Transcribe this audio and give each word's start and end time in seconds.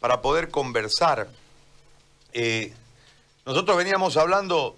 para 0.00 0.22
poder 0.22 0.48
conversar. 0.48 1.28
Eh, 2.32 2.72
nosotros 3.46 3.76
veníamos 3.76 4.16
hablando 4.16 4.76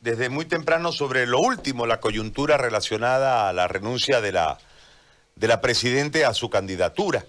desde 0.00 0.28
muy 0.28 0.44
temprano 0.44 0.92
sobre 0.92 1.26
lo 1.26 1.40
último, 1.40 1.86
la 1.86 2.00
coyuntura 2.00 2.56
relacionada 2.56 3.48
a 3.48 3.52
la 3.52 3.68
renuncia 3.68 4.20
de 4.20 4.32
la, 4.32 4.58
de 5.36 5.48
la 5.48 5.60
Presidente 5.60 6.24
a 6.24 6.34
su 6.34 6.50
candidatura. 6.50 7.24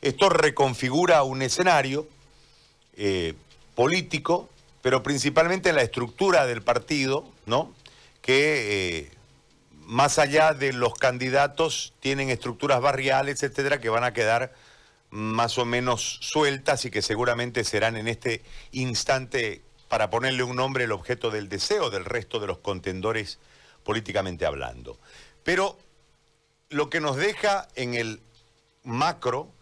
Esto 0.00 0.28
reconfigura 0.28 1.22
un 1.22 1.42
escenario 1.42 2.08
eh, 2.96 3.34
político, 3.74 4.48
pero 4.82 5.02
principalmente 5.02 5.68
en 5.68 5.76
la 5.76 5.82
estructura 5.82 6.46
del 6.46 6.62
partido, 6.62 7.24
¿no? 7.46 7.72
Que 8.20 8.98
eh, 8.98 9.10
más 9.86 10.18
allá 10.18 10.54
de 10.54 10.72
los 10.72 10.94
candidatos 10.94 11.92
tienen 12.00 12.30
estructuras 12.30 12.80
barriales, 12.80 13.42
etcétera, 13.42 13.80
que 13.80 13.88
van 13.88 14.04
a 14.04 14.12
quedar 14.12 14.52
más 15.12 15.58
o 15.58 15.66
menos 15.66 16.18
sueltas 16.22 16.86
y 16.86 16.90
que 16.90 17.02
seguramente 17.02 17.64
serán 17.64 17.96
en 17.96 18.08
este 18.08 18.42
instante, 18.72 19.60
para 19.88 20.08
ponerle 20.08 20.42
un 20.42 20.56
nombre, 20.56 20.84
el 20.84 20.92
objeto 20.92 21.30
del 21.30 21.50
deseo 21.50 21.90
del 21.90 22.06
resto 22.06 22.40
de 22.40 22.46
los 22.46 22.58
contendores 22.58 23.38
políticamente 23.84 24.46
hablando. 24.46 24.98
Pero 25.44 25.78
lo 26.70 26.88
que 26.88 27.00
nos 27.00 27.16
deja 27.16 27.68
en 27.74 27.92
el 27.92 28.22
macro 28.84 29.52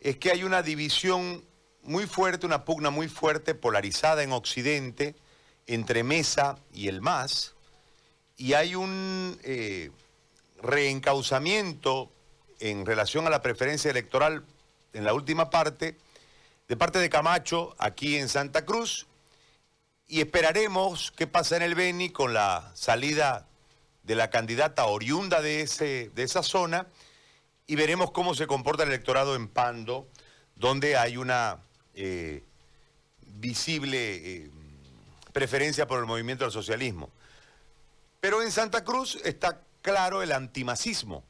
es 0.00 0.16
que 0.16 0.32
hay 0.32 0.42
una 0.42 0.62
división 0.62 1.44
muy 1.84 2.06
fuerte, 2.06 2.44
una 2.44 2.64
pugna 2.64 2.90
muy 2.90 3.06
fuerte, 3.06 3.54
polarizada 3.54 4.24
en 4.24 4.32
Occidente, 4.32 5.14
entre 5.68 6.02
Mesa 6.02 6.58
y 6.72 6.88
el 6.88 7.00
MAS, 7.00 7.54
y 8.36 8.54
hay 8.54 8.74
un 8.74 9.38
eh, 9.44 9.92
reencauzamiento 10.60 12.10
en 12.58 12.84
relación 12.84 13.28
a 13.28 13.30
la 13.30 13.40
preferencia 13.40 13.90
electoral 13.90 14.44
en 14.96 15.04
la 15.04 15.12
última 15.12 15.50
parte, 15.50 15.96
de 16.68 16.76
parte 16.76 16.98
de 16.98 17.10
Camacho 17.10 17.76
aquí 17.78 18.16
en 18.16 18.28
Santa 18.28 18.64
Cruz, 18.64 19.06
y 20.08 20.20
esperaremos 20.20 21.12
qué 21.16 21.26
pasa 21.26 21.56
en 21.56 21.62
el 21.62 21.74
Beni 21.74 22.10
con 22.10 22.32
la 22.32 22.72
salida 22.74 23.46
de 24.04 24.14
la 24.14 24.30
candidata 24.30 24.86
oriunda 24.86 25.42
de, 25.42 25.60
ese, 25.60 26.10
de 26.14 26.22
esa 26.22 26.42
zona, 26.42 26.86
y 27.66 27.76
veremos 27.76 28.10
cómo 28.10 28.34
se 28.34 28.46
comporta 28.46 28.84
el 28.84 28.88
electorado 28.88 29.34
en 29.34 29.48
Pando, 29.48 30.08
donde 30.54 30.96
hay 30.96 31.16
una 31.16 31.58
eh, 31.94 32.42
visible 33.20 33.98
eh, 34.44 34.50
preferencia 35.32 35.86
por 35.86 35.98
el 35.98 36.06
movimiento 36.06 36.44
del 36.44 36.52
socialismo. 36.52 37.10
Pero 38.20 38.42
en 38.42 38.50
Santa 38.50 38.82
Cruz 38.82 39.18
está 39.24 39.60
claro 39.82 40.22
el 40.22 40.32
antimacismo, 40.32 41.22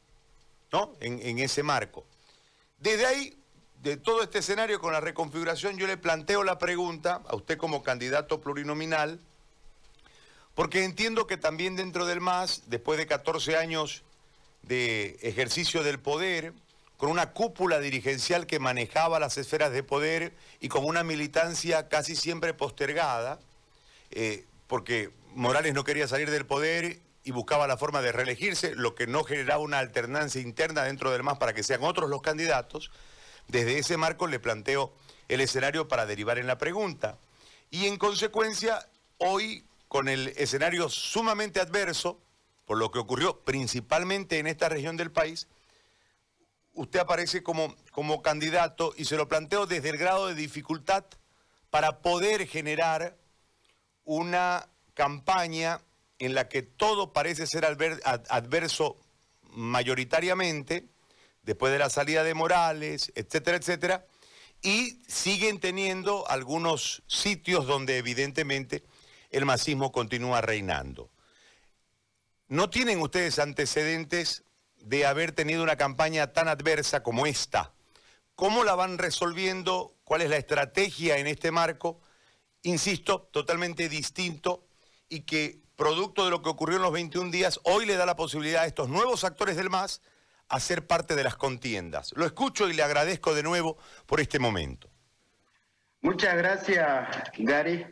¿no? 0.71 0.93
En, 1.01 1.19
en 1.21 1.39
ese 1.41 1.63
marco. 1.63 2.05
Desde 2.79 3.07
ahí, 3.07 3.39
de 3.83 3.97
todo 3.97 4.23
este 4.23 4.39
escenario 4.41 4.81
con 4.81 4.93
la 4.93 5.01
reconfiguración, 5.01 5.77
yo 5.77 5.87
le 5.87 5.97
planteo 5.97 6.43
la 6.45 6.59
pregunta 6.59 7.23
a 7.29 7.37
usted 7.37 7.57
como 7.57 7.83
candidato 7.83 8.41
plurinominal, 8.41 9.21
porque 10.55 10.85
entiendo 10.85 11.27
que 11.27 11.37
también 11.37 11.77
dentro 11.77 12.07
del 12.07 12.21
MAS, 12.21 12.63
después 12.67 12.99
de 12.99 13.07
14 13.07 13.57
años 13.57 14.03
de 14.63 15.19
ejercicio 15.23 15.83
del 15.83 15.99
poder, 16.01 16.53
con 16.97 17.11
una 17.11 17.33
cúpula 17.33 17.79
dirigencial 17.79 18.47
que 18.47 18.59
manejaba 18.59 19.21
las 19.21 19.37
esferas 19.37 19.71
de 19.71 19.83
poder 19.83 20.33
y 20.61 20.69
con 20.69 20.85
una 20.85 21.05
militancia 21.05 21.89
casi 21.89 22.17
siempre 22.17 22.55
postergada, 22.55 23.39
eh, 24.11 24.45
porque 24.67 25.11
Morales 25.35 25.75
no 25.75 25.85
quería 25.85 26.09
salir 26.09 26.31
del 26.31 26.47
poder 26.47 27.01
y 27.23 27.33
buscaba 27.33 27.67
la 27.67 27.77
forma 27.77 28.01
de 28.01 28.13
reelegirse, 28.13 28.75
lo 28.75 28.95
que 28.95 29.07
no 29.07 29.25
generaba 29.25 29.61
una 29.61 29.79
alternancia 29.79 30.41
interna 30.41 30.85
dentro 30.85 31.11
del 31.11 31.23
MAS 31.23 31.39
para 31.39 31.53
que 31.53 31.63
sean 31.63 31.83
otros 31.83 32.09
los 32.09 32.23
candidatos. 32.23 32.91
Desde 33.49 33.79
ese 33.79 33.97
marco 33.97 34.27
le 34.27 34.41
planteo 34.41 34.93
el 35.29 35.41
escenario 35.41 35.89
para 35.89 36.07
derivar 36.07 36.39
en 36.39 36.47
la 36.47 36.59
pregunta. 36.59 37.19
Y 37.71 37.87
en 37.87 37.97
consecuencia, 37.97 38.89
hoy, 39.19 39.65
con 39.89 40.09
el 40.09 40.29
escenario 40.37 40.89
sumamente 40.89 41.61
adverso, 41.61 42.21
por 42.65 42.79
lo 42.79 42.91
que 42.91 42.99
ocurrió 42.99 43.41
principalmente 43.41 44.39
en 44.39 44.47
esta 44.47 44.69
región 44.69 44.97
del 44.97 45.11
país, 45.11 45.47
usted 46.75 47.01
aparece 47.01 47.43
como, 47.43 47.75
como 47.91 48.23
candidato 48.23 48.93
y 48.97 49.05
se 49.05 49.17
lo 49.17 49.29
planteo 49.29 49.67
desde 49.67 49.89
el 49.91 49.97
grado 49.97 50.29
de 50.29 50.35
dificultad 50.35 51.05
para 51.71 52.01
poder 52.01 52.47
generar 52.47 53.17
una 54.05 54.69
campaña 54.95 55.81
en 56.19 56.35
la 56.35 56.49
que 56.49 56.63
todo 56.63 57.13
parece 57.13 57.47
ser 57.47 57.65
adverso 57.65 58.97
mayoritariamente, 59.51 60.87
después 61.47 61.73
de 61.73 61.79
la 61.79 61.89
salida 61.89 62.23
de 62.23 62.35
Morales, 62.35 63.11
etcétera, 63.15 63.57
etcétera, 63.57 64.07
y 64.63 65.01
siguen 65.09 65.61
teniendo 65.61 66.29
algunos 66.29 67.03
sitios 67.07 67.67
donde 67.67 67.97
evidentemente 67.97 68.85
el 69.31 69.47
masismo 69.47 69.93
continúa 69.93 70.43
reinando. 70.43 71.09
¿No 72.49 72.69
tienen 72.69 73.01
ustedes 73.01 73.39
antecedentes 73.39 74.45
de 74.87 75.05
haber 75.05 75.33
tenido 75.33 75.65
una 75.65 75.77
campaña 75.77 76.33
tan 76.33 76.47
adversa 76.47 77.03
como 77.03 77.27
esta. 77.27 77.73
¿Cómo 78.37 78.63
la 78.63 78.77
van 78.77 78.99
resolviendo? 78.99 79.97
¿Cuál 80.05 80.23
es 80.23 80.31
la 80.31 80.37
estrategia 80.37 81.19
en 81.19 81.27
este 81.27 81.51
marco? 81.51 82.01
Insisto, 82.63 83.29
totalmente 83.33 83.89
distinto 83.89 84.69
y 85.09 85.23
que 85.23 85.61
producto 85.75 86.25
de 86.25 86.31
lo 86.31 86.41
que 86.41 86.51
ocurrió 86.51 86.77
en 86.77 86.83
los 86.83 86.93
21 86.93 87.31
días, 87.33 87.59
hoy 87.65 87.85
le 87.85 87.97
da 87.97 88.07
la 88.07 88.17
posibilidad 88.17 88.63
a 88.63 88.67
estos 88.67 88.89
nuevos 88.89 89.25
actores 89.25 89.57
del 89.57 89.71
MAS 89.71 90.03
a 90.49 90.61
ser 90.61 90.87
parte 90.87 91.15
de 91.15 91.25
las 91.25 91.37
contiendas. 91.37 92.13
Lo 92.17 92.25
escucho 92.25 92.69
y 92.69 92.75
le 92.75 92.83
agradezco 92.83 93.35
de 93.35 93.43
nuevo 93.43 93.77
por 94.07 94.21
este 94.21 94.39
momento. 94.39 94.89
Muchas 96.03 96.37
gracias, 96.37 97.09
Gary, 97.39 97.85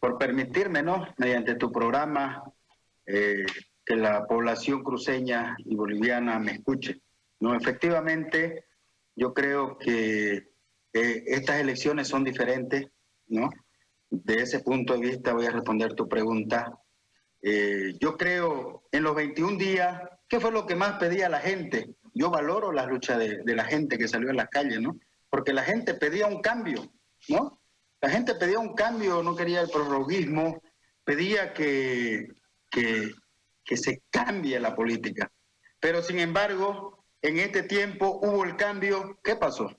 por 0.00 0.16
permitirme, 0.16 0.82
¿no? 0.82 1.06
Mediante 1.18 1.54
tu 1.56 1.70
programa, 1.70 2.42
eh, 3.06 3.44
que 3.84 3.96
la 3.96 4.26
población 4.26 4.82
cruceña 4.82 5.56
y 5.58 5.74
boliviana 5.74 6.38
me 6.38 6.52
escuche. 6.52 7.00
No, 7.40 7.54
efectivamente, 7.54 8.64
yo 9.14 9.34
creo 9.34 9.78
que 9.78 10.50
eh, 10.92 11.24
estas 11.26 11.60
elecciones 11.60 12.08
son 12.08 12.24
diferentes, 12.24 12.88
¿no? 13.26 13.50
De 14.10 14.34
ese 14.42 14.60
punto 14.60 14.94
de 14.94 15.00
vista 15.00 15.34
voy 15.34 15.46
a 15.46 15.50
responder 15.50 15.94
tu 15.94 16.08
pregunta. 16.08 16.78
Eh, 17.42 17.94
yo 18.00 18.16
creo 18.16 18.84
en 18.90 19.02
los 19.02 19.14
21 19.14 19.58
días, 19.58 20.00
¿qué 20.28 20.40
fue 20.40 20.52
lo 20.52 20.66
que 20.66 20.76
más 20.76 20.98
pedía 20.98 21.28
la 21.28 21.40
gente? 21.40 21.94
Yo 22.14 22.30
valoro 22.30 22.72
la 22.72 22.86
lucha 22.86 23.16
de, 23.18 23.42
la 23.44 23.64
gente 23.64 23.98
que 23.98 24.08
salió 24.08 24.30
a 24.30 24.34
la 24.34 24.48
calle, 24.48 24.80
¿no? 24.80 24.98
Porque 25.30 25.52
la 25.52 25.62
gente 25.62 25.94
pedía 25.94 26.26
un 26.26 26.40
cambio, 26.40 26.92
¿no? 27.28 27.60
La 28.00 28.10
gente 28.10 28.34
pedía 28.34 28.58
un 28.58 28.74
cambio, 28.74 29.22
no 29.22 29.34
quería 29.34 29.60
el 29.60 29.70
prorroguismo, 29.70 30.62
pedía 31.04 31.52
que, 31.52 32.28
que 32.70 33.12
que 33.68 33.76
se 33.76 34.02
cambie 34.10 34.58
la 34.58 34.74
política. 34.74 35.30
Pero 35.78 36.02
sin 36.02 36.18
embargo, 36.18 37.04
en 37.20 37.38
este 37.38 37.62
tiempo 37.62 38.18
hubo 38.22 38.42
el 38.44 38.56
cambio. 38.56 39.20
¿Qué 39.22 39.36
pasó? 39.36 39.70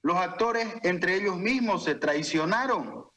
Los 0.00 0.16
actores 0.16 0.68
entre 0.84 1.16
ellos 1.16 1.36
mismos 1.36 1.82
se 1.82 1.96
traicionaron. 1.96 3.10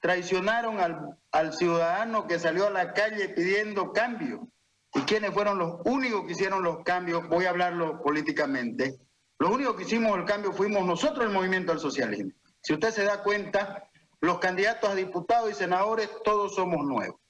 Traicionaron 0.00 0.80
al, 0.80 1.16
al 1.30 1.52
ciudadano 1.52 2.26
que 2.26 2.40
salió 2.40 2.66
a 2.66 2.70
la 2.70 2.92
calle 2.92 3.28
pidiendo 3.28 3.92
cambio. 3.92 4.48
¿Y 4.94 5.00
quiénes 5.02 5.32
fueron 5.32 5.58
los 5.58 5.80
únicos 5.84 6.24
que 6.26 6.32
hicieron 6.32 6.62
los 6.62 6.82
cambios? 6.84 7.28
Voy 7.28 7.46
a 7.46 7.50
hablarlo 7.50 8.00
políticamente. 8.02 8.98
Los 9.38 9.50
únicos 9.50 9.76
que 9.76 9.82
hicimos 9.82 10.16
el 10.16 10.24
cambio 10.24 10.52
fuimos 10.52 10.86
nosotros, 10.86 11.24
el 11.24 11.32
movimiento 11.32 11.72
del 11.72 11.80
socialismo. 11.80 12.32
Si 12.62 12.72
usted 12.72 12.90
se 12.90 13.04
da 13.04 13.22
cuenta, 13.22 13.90
los 14.20 14.38
candidatos 14.38 14.90
a 14.90 14.94
diputados 14.94 15.50
y 15.50 15.54
senadores, 15.54 16.08
todos 16.24 16.54
somos 16.54 16.84
nuevos 16.86 17.20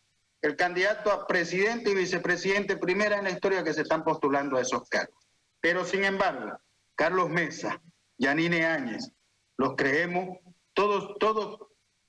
el 0.44 0.56
candidato 0.56 1.10
a 1.10 1.26
presidente 1.26 1.90
y 1.90 1.94
vicepresidente 1.94 2.76
primera 2.76 3.16
en 3.16 3.24
la 3.24 3.30
historia 3.30 3.64
que 3.64 3.72
se 3.72 3.80
están 3.80 4.04
postulando 4.04 4.58
a 4.58 4.60
esos 4.60 4.86
cargos. 4.90 5.16
Pero 5.58 5.86
sin 5.86 6.04
embargo, 6.04 6.58
Carlos 6.94 7.30
Mesa, 7.30 7.80
Yanine 8.18 8.66
Áñez, 8.66 9.10
los 9.56 9.74
creemos, 9.74 10.36
todos, 10.74 11.16
todos, 11.18 11.60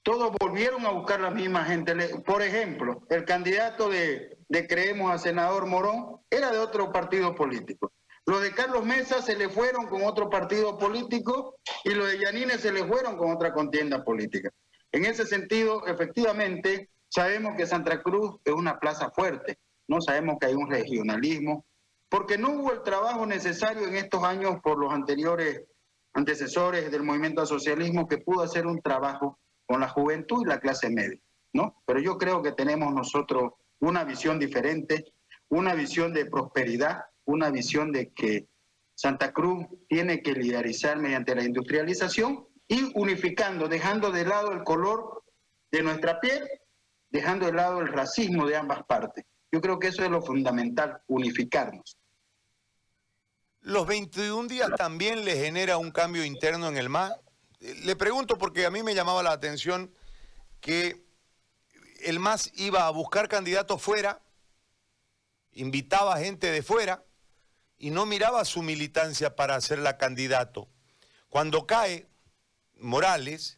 todos 0.03 0.33
volvieron 0.38 0.85
a 0.85 0.89
buscar 0.89 1.21
la 1.21 1.31
misma 1.31 1.63
gente. 1.63 1.95
Por 2.25 2.41
ejemplo, 2.41 3.03
el 3.09 3.24
candidato 3.24 3.88
de, 3.88 4.34
de 4.50 4.68
Creemos 4.68 5.12
a 5.12 5.18
senador 5.18 5.65
Morón 5.65 6.21
era 6.30 6.51
de 6.51 6.59
otro 6.59 6.92
partido 6.92 7.33
político. 7.36 7.92
Los 8.25 8.42
de 8.42 8.53
Carlos 8.53 8.86
Mesa 8.86 9.21
se 9.21 9.36
le 9.36 9.50
fueron 9.50 9.88
con 9.88 10.03
otro 10.03 10.30
partido 10.30 10.77
político 10.77 11.56
y 11.83 11.92
los 11.92 12.07
de 12.07 12.19
Yanine 12.19 12.57
se 12.57 12.71
le 12.71 12.86
fueron 12.86 13.18
con 13.18 13.31
otra 13.31 13.53
contienda 13.53 14.03
política. 14.03 14.50
En 14.92 15.06
ese 15.06 15.25
sentido, 15.25 15.86
efectivamente, 15.86 16.89
Sabemos 17.15 17.56
que 17.56 17.65
Santa 17.65 18.01
Cruz 18.01 18.42
es 18.44 18.53
una 18.53 18.77
plaza 18.77 19.09
fuerte, 19.09 19.57
no 19.88 20.01
sabemos 20.01 20.36
que 20.38 20.47
hay 20.47 20.53
un 20.53 20.69
regionalismo, 20.69 21.65
porque 22.09 22.38
no 22.38 22.50
hubo 22.50 22.74
el 22.74 22.83
trabajo 22.83 23.25
necesario 23.25 23.88
en 23.88 23.95
estos 23.95 24.21
años 24.25 24.57
por 24.62 24.77
los 24.77 24.92
anteriores 24.92 25.63
antecesores 26.13 26.92
del 26.92 27.03
movimiento 27.03 27.39
al 27.39 27.47
socialismo 27.47 28.07
que 28.07 28.18
pudo 28.18 28.42
hacer 28.42 28.68
un 28.68 28.81
trabajo 28.81 29.39
con 29.65 29.80
la 29.80 29.88
juventud 29.88 30.42
y 30.44 30.50
la 30.50 30.59
clase 30.59 30.89
media, 30.89 31.19
¿no? 31.53 31.81
Pero 31.86 32.01
yo 32.01 32.18
creo 32.18 32.42
que 32.42 32.51
tenemos 32.51 32.94
nosotros 32.94 33.53
una 33.85 34.03
visión 34.03 34.39
diferente, 34.39 35.13
una 35.47 35.75
visión 35.75 36.11
de 36.11 36.25
prosperidad, 36.25 37.05
una 37.25 37.51
visión 37.51 37.91
de 37.91 38.11
que 38.11 38.47
Santa 38.95 39.31
Cruz 39.31 39.67
tiene 39.87 40.23
que 40.23 40.33
liderizar 40.33 40.97
mediante 40.97 41.35
la 41.35 41.43
industrialización 41.43 42.47
y 42.67 42.91
unificando, 42.95 43.67
dejando 43.67 44.11
de 44.11 44.25
lado 44.25 44.51
el 44.53 44.63
color 44.63 45.23
de 45.71 45.83
nuestra 45.83 46.19
piel, 46.19 46.47
dejando 47.11 47.45
de 47.45 47.53
lado 47.53 47.79
el 47.79 47.87
racismo 47.87 48.47
de 48.47 48.55
ambas 48.55 48.83
partes. 48.85 49.23
Yo 49.51 49.61
creo 49.61 49.77
que 49.77 49.89
eso 49.89 50.03
es 50.03 50.09
lo 50.09 50.23
fundamental, 50.23 51.01
unificarnos. 51.05 51.95
¿Los 53.61 53.85
21 53.85 54.47
días 54.47 54.71
también 54.77 55.25
le 55.25 55.35
genera 55.35 55.77
un 55.77 55.91
cambio 55.91 56.25
interno 56.25 56.69
en 56.69 56.77
el 56.77 56.89
MAS? 56.89 57.13
Le 57.59 57.95
pregunto 57.95 58.37
porque 58.37 58.65
a 58.65 58.71
mí 58.71 58.81
me 58.81 58.95
llamaba 58.95 59.21
la 59.21 59.31
atención 59.31 59.93
que 60.59 61.05
el 62.01 62.19
MAS 62.19 62.51
iba 62.56 62.88
a 62.88 62.89
buscar 62.92 63.27
candidatos 63.27 63.81
fuera, 63.81 64.21
invitaba 65.53 66.18
gente 66.18 66.51
de 66.51 66.63
fuera 66.63 67.03
y 67.77 67.89
no 67.89 68.06
miraba 68.06 68.45
su 68.45 68.62
militancia 68.62 69.36
para 69.36 69.59
la 69.77 69.97
candidato. 69.97 70.68
Cuando 71.30 71.65
cae 71.68 72.07
Morales, 72.77 73.57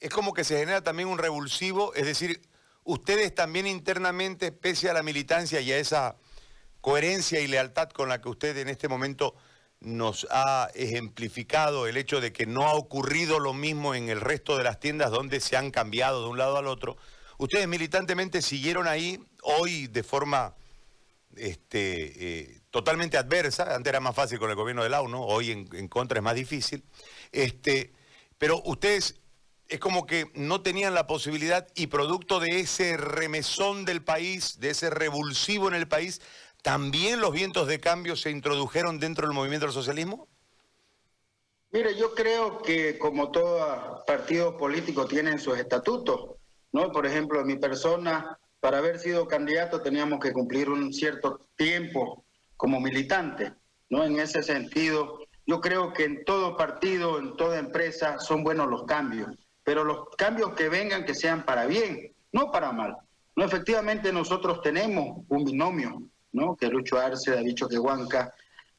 es 0.00 0.10
como 0.10 0.34
que 0.34 0.44
se 0.44 0.58
genera 0.58 0.82
también 0.82 1.08
un 1.08 1.18
revulsivo, 1.18 1.94
es 1.94 2.06
decir, 2.06 2.42
ustedes 2.84 3.34
también 3.34 3.66
internamente, 3.66 4.52
pese 4.52 4.90
a 4.90 4.92
la 4.92 5.02
militancia 5.02 5.60
y 5.60 5.72
a 5.72 5.78
esa 5.78 6.16
coherencia 6.80 7.40
y 7.40 7.46
lealtad 7.46 7.90
con 7.90 8.08
la 8.08 8.20
que 8.20 8.28
usted 8.28 8.56
en 8.56 8.68
este 8.68 8.88
momento 8.88 9.36
nos 9.78 10.26
ha 10.30 10.70
ejemplificado 10.74 11.86
el 11.86 11.96
hecho 11.96 12.20
de 12.20 12.32
que 12.32 12.46
no 12.46 12.68
ha 12.68 12.74
ocurrido 12.74 13.40
lo 13.40 13.52
mismo 13.52 13.94
en 13.94 14.08
el 14.08 14.20
resto 14.20 14.56
de 14.56 14.64
las 14.64 14.78
tiendas 14.78 15.10
donde 15.10 15.40
se 15.40 15.56
han 15.56 15.70
cambiado 15.70 16.22
de 16.22 16.28
un 16.28 16.38
lado 16.38 16.56
al 16.56 16.66
otro. 16.66 16.96
Ustedes 17.38 17.66
militantemente 17.68 18.42
siguieron 18.42 18.86
ahí 18.86 19.18
hoy 19.42 19.86
de 19.86 20.02
forma 20.02 20.54
este, 21.36 22.40
eh, 22.40 22.60
totalmente 22.70 23.16
adversa. 23.16 23.74
Antes 23.74 23.90
era 23.90 24.00
más 24.00 24.14
fácil 24.14 24.38
con 24.38 24.50
el 24.50 24.56
gobierno 24.56 24.82
de 24.82 24.88
la 24.88 25.02
¿no? 25.02 25.22
Hoy 25.22 25.50
en, 25.50 25.88
contra 25.88 26.18
es 26.18 26.22
más 26.22 26.34
difícil. 26.34 26.84
Este, 27.30 27.92
pero 28.38 28.60
ustedes 28.64 29.20
es 29.68 29.80
como 29.80 30.06
que 30.06 30.30
no 30.34 30.60
tenían 30.62 30.94
la 30.94 31.06
posibilidad 31.06 31.66
y 31.74 31.86
producto 31.86 32.40
de 32.40 32.60
ese 32.60 32.96
remesón 32.96 33.84
del 33.84 34.02
país, 34.02 34.60
de 34.60 34.70
ese 34.70 34.90
revulsivo 34.90 35.68
en 35.68 35.74
el 35.74 35.88
país, 35.88 36.20
¿también 36.62 37.20
los 37.20 37.32
vientos 37.32 37.66
de 37.66 37.80
cambio 37.80 38.16
se 38.16 38.30
introdujeron 38.30 38.98
dentro 38.98 39.26
del 39.26 39.34
movimiento 39.34 39.66
del 39.66 39.74
socialismo? 39.74 40.28
Mire, 41.70 41.96
yo 41.96 42.14
creo 42.14 42.60
que 42.60 42.98
como 42.98 43.30
todo 43.30 44.04
partido 44.06 44.58
político 44.58 45.06
tienen 45.06 45.38
sus 45.38 45.58
estatutos, 45.58 46.36
¿no? 46.72 46.90
Por 46.90 47.06
ejemplo, 47.06 47.44
mi 47.44 47.56
persona, 47.56 48.38
para 48.60 48.78
haber 48.78 48.98
sido 48.98 49.28
candidato 49.28 49.82
teníamos 49.82 50.20
que 50.20 50.32
cumplir 50.32 50.70
un 50.70 50.92
cierto 50.92 51.46
tiempo 51.56 52.24
como 52.56 52.80
militante, 52.80 53.52
¿no? 53.90 54.04
En 54.04 54.18
ese 54.18 54.42
sentido, 54.42 55.20
yo 55.46 55.60
creo 55.60 55.92
que 55.92 56.04
en 56.04 56.24
todo 56.24 56.56
partido, 56.56 57.18
en 57.18 57.36
toda 57.36 57.58
empresa, 57.58 58.18
son 58.18 58.42
buenos 58.44 58.68
los 58.68 58.84
cambios, 58.84 59.30
pero 59.64 59.84
los 59.84 60.08
cambios 60.16 60.54
que 60.54 60.68
vengan 60.68 61.04
que 61.04 61.14
sean 61.14 61.44
para 61.44 61.66
bien, 61.66 62.12
no 62.32 62.50
para 62.50 62.72
mal. 62.72 62.96
No, 63.34 63.44
efectivamente 63.44 64.12
nosotros 64.12 64.60
tenemos 64.62 65.24
un 65.28 65.44
binomio, 65.44 66.02
¿no? 66.32 66.56
Que 66.56 66.68
Lucho 66.68 66.98
Arce 66.98 67.32
ha 67.32 67.42
dicho 67.42 67.68
que 67.68 67.78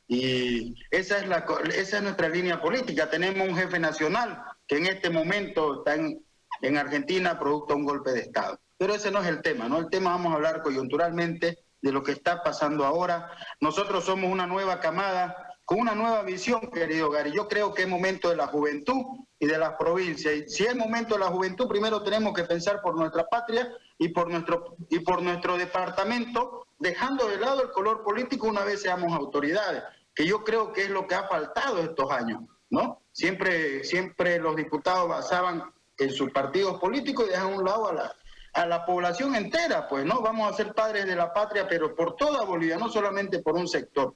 y 0.08 0.76
esa 0.92 1.20
es, 1.20 1.28
la, 1.28 1.46
esa 1.76 1.98
es 1.98 2.04
nuestra 2.04 2.30
línea 2.30 2.62
política. 2.62 3.10
Tenemos 3.10 3.48
un 3.48 3.56
jefe 3.56 3.80
nacional 3.80 4.44
que 4.68 4.78
en 4.78 4.88
este 4.88 5.10
momento 5.10 5.80
está 5.80 5.96
en, 5.96 6.24
en 6.64 6.78
Argentina 6.78 7.38
producto 7.38 7.74
de 7.74 7.80
un 7.80 7.86
golpe 7.86 8.12
de 8.12 8.22
Estado. 8.22 8.60
Pero 8.78 8.96
ese 8.96 9.12
no 9.12 9.22
es 9.22 9.28
el 9.28 9.42
tema, 9.42 9.68
¿no? 9.68 9.78
El 9.78 9.90
tema 9.90 10.12
vamos 10.12 10.32
a 10.32 10.36
hablar 10.36 10.64
coyunturalmente 10.64 11.60
de 11.82 11.92
lo 11.92 12.02
que 12.02 12.14
está 12.14 12.42
pasando 12.42 12.86
ahora. 12.86 13.30
Nosotros 13.60 14.06
somos 14.06 14.32
una 14.32 14.48
nueva 14.48 14.80
camada 14.80 15.54
con 15.66 15.80
una 15.80 15.94
nueva 15.94 16.24
visión, 16.24 16.72
querido 16.72 17.10
Gary. 17.10 17.32
Yo 17.34 17.48
creo 17.48 17.74
que 17.74 17.84
es 17.84 17.88
momento 17.88 18.30
de 18.30 18.38
la 18.38 18.48
juventud 18.48 19.04
y 19.40 19.46
de 19.46 19.58
las 19.58 19.74
provincias. 19.74 20.34
Y 20.34 20.50
si 20.50 20.64
es 20.64 20.76
momento 20.76 21.16
de 21.16 21.20
la 21.20 21.28
juventud, 21.28 21.68
primero 21.68 22.02
tenemos 22.02 22.34
que 22.34 22.46
pensar 22.46 22.82
por 22.82 22.96
nuestra 22.96 23.28
patria 23.28 23.70
y 23.98 24.10
por 24.10 24.30
nuestro, 24.30 24.78
y 24.90 25.00
por 25.00 25.22
nuestro 25.22 25.58
departamento, 25.58 26.68
dejando 26.80 27.28
de 27.28 27.38
lado 27.38 27.62
el 27.62 27.72
color 27.72 28.04
político 28.04 28.48
una 28.48 28.64
vez 28.64 28.82
seamos 28.82 29.12
autoridades, 29.12 29.84
que 30.16 30.26
yo 30.26 30.44
creo 30.46 30.72
que 30.72 30.84
es 30.84 30.90
lo 30.90 31.08
que 31.08 31.16
ha 31.16 31.28
faltado 31.28 31.80
estos 31.80 32.10
años, 32.12 32.44
¿no? 32.70 33.02
Siempre, 33.12 33.84
siempre 33.84 34.40
los 34.40 34.56
diputados 34.56 35.10
basaban 35.10 35.74
en 35.98 36.12
sus 36.12 36.32
partidos 36.32 36.80
políticos 36.80 37.26
y 37.28 37.30
dejan 37.32 37.54
a 37.54 37.56
un 37.56 37.64
lado 37.64 37.88
a 37.90 37.94
la, 37.94 38.16
a 38.54 38.66
la 38.66 38.86
población 38.86 39.36
entera, 39.36 39.88
pues, 39.88 40.06
¿no? 40.06 40.22
Vamos 40.22 40.52
a 40.52 40.56
ser 40.56 40.74
padres 40.74 41.06
de 41.06 41.16
la 41.16 41.34
patria, 41.34 41.68
pero 41.68 41.96
por 41.96 42.16
toda 42.16 42.44
Bolivia, 42.44 42.78
no 42.78 42.90
solamente 42.90 43.40
por 43.40 43.56
un 43.56 43.68
sector. 43.68 44.16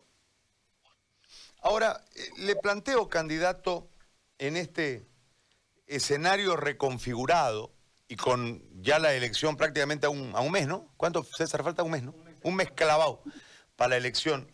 Ahora, 1.61 2.03
eh, 2.15 2.29
le 2.37 2.55
planteo, 2.55 3.09
candidato, 3.09 3.89
en 4.37 4.55
este 4.55 5.07
escenario 5.87 6.55
reconfigurado 6.55 7.73
y 8.07 8.15
con 8.15 8.63
ya 8.81 8.99
la 8.99 9.13
elección 9.13 9.57
prácticamente 9.57 10.05
a 10.05 10.09
un, 10.09 10.35
a 10.35 10.41
un 10.41 10.51
mes, 10.51 10.67
¿no? 10.67 10.87
¿Cuánto, 10.97 11.23
César? 11.23 11.63
Falta 11.63 11.83
un 11.83 11.91
mes, 11.91 12.03
¿no? 12.03 12.13
Un 12.43 12.55
mes 12.55 12.71
clavado 12.71 13.21
para 13.75 13.91
la 13.91 13.97
elección. 13.97 14.51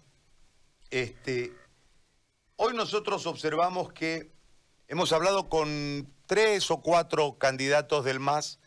Este, 0.89 1.53
hoy 2.55 2.73
nosotros 2.73 3.25
observamos 3.27 3.91
que 3.93 4.31
hemos 4.87 5.11
hablado 5.11 5.49
con 5.49 6.07
tres 6.33 6.71
o 6.71 6.81
cuatro 6.81 7.38
candidatos 7.38 8.03
del 8.03 8.19
MAS 8.19 8.57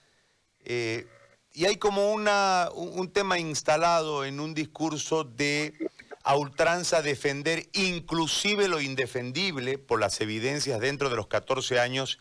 eh, 0.64 1.04
y 1.52 1.64
hay 1.64 1.78
como 1.78 2.12
una, 2.12 2.68
un 2.72 3.10
tema 3.10 3.40
instalado 3.40 4.24
en 4.24 4.38
un 4.38 4.54
discurso 4.54 5.24
de 5.24 5.74
a 6.22 6.36
ultranza 6.36 7.02
defender 7.02 7.68
inclusive 7.72 8.68
lo 8.68 8.80
indefendible 8.80 9.78
por 9.78 9.98
las 9.98 10.20
evidencias 10.20 10.78
dentro 10.78 11.10
de 11.10 11.16
los 11.16 11.26
14 11.26 11.80
años 11.80 12.20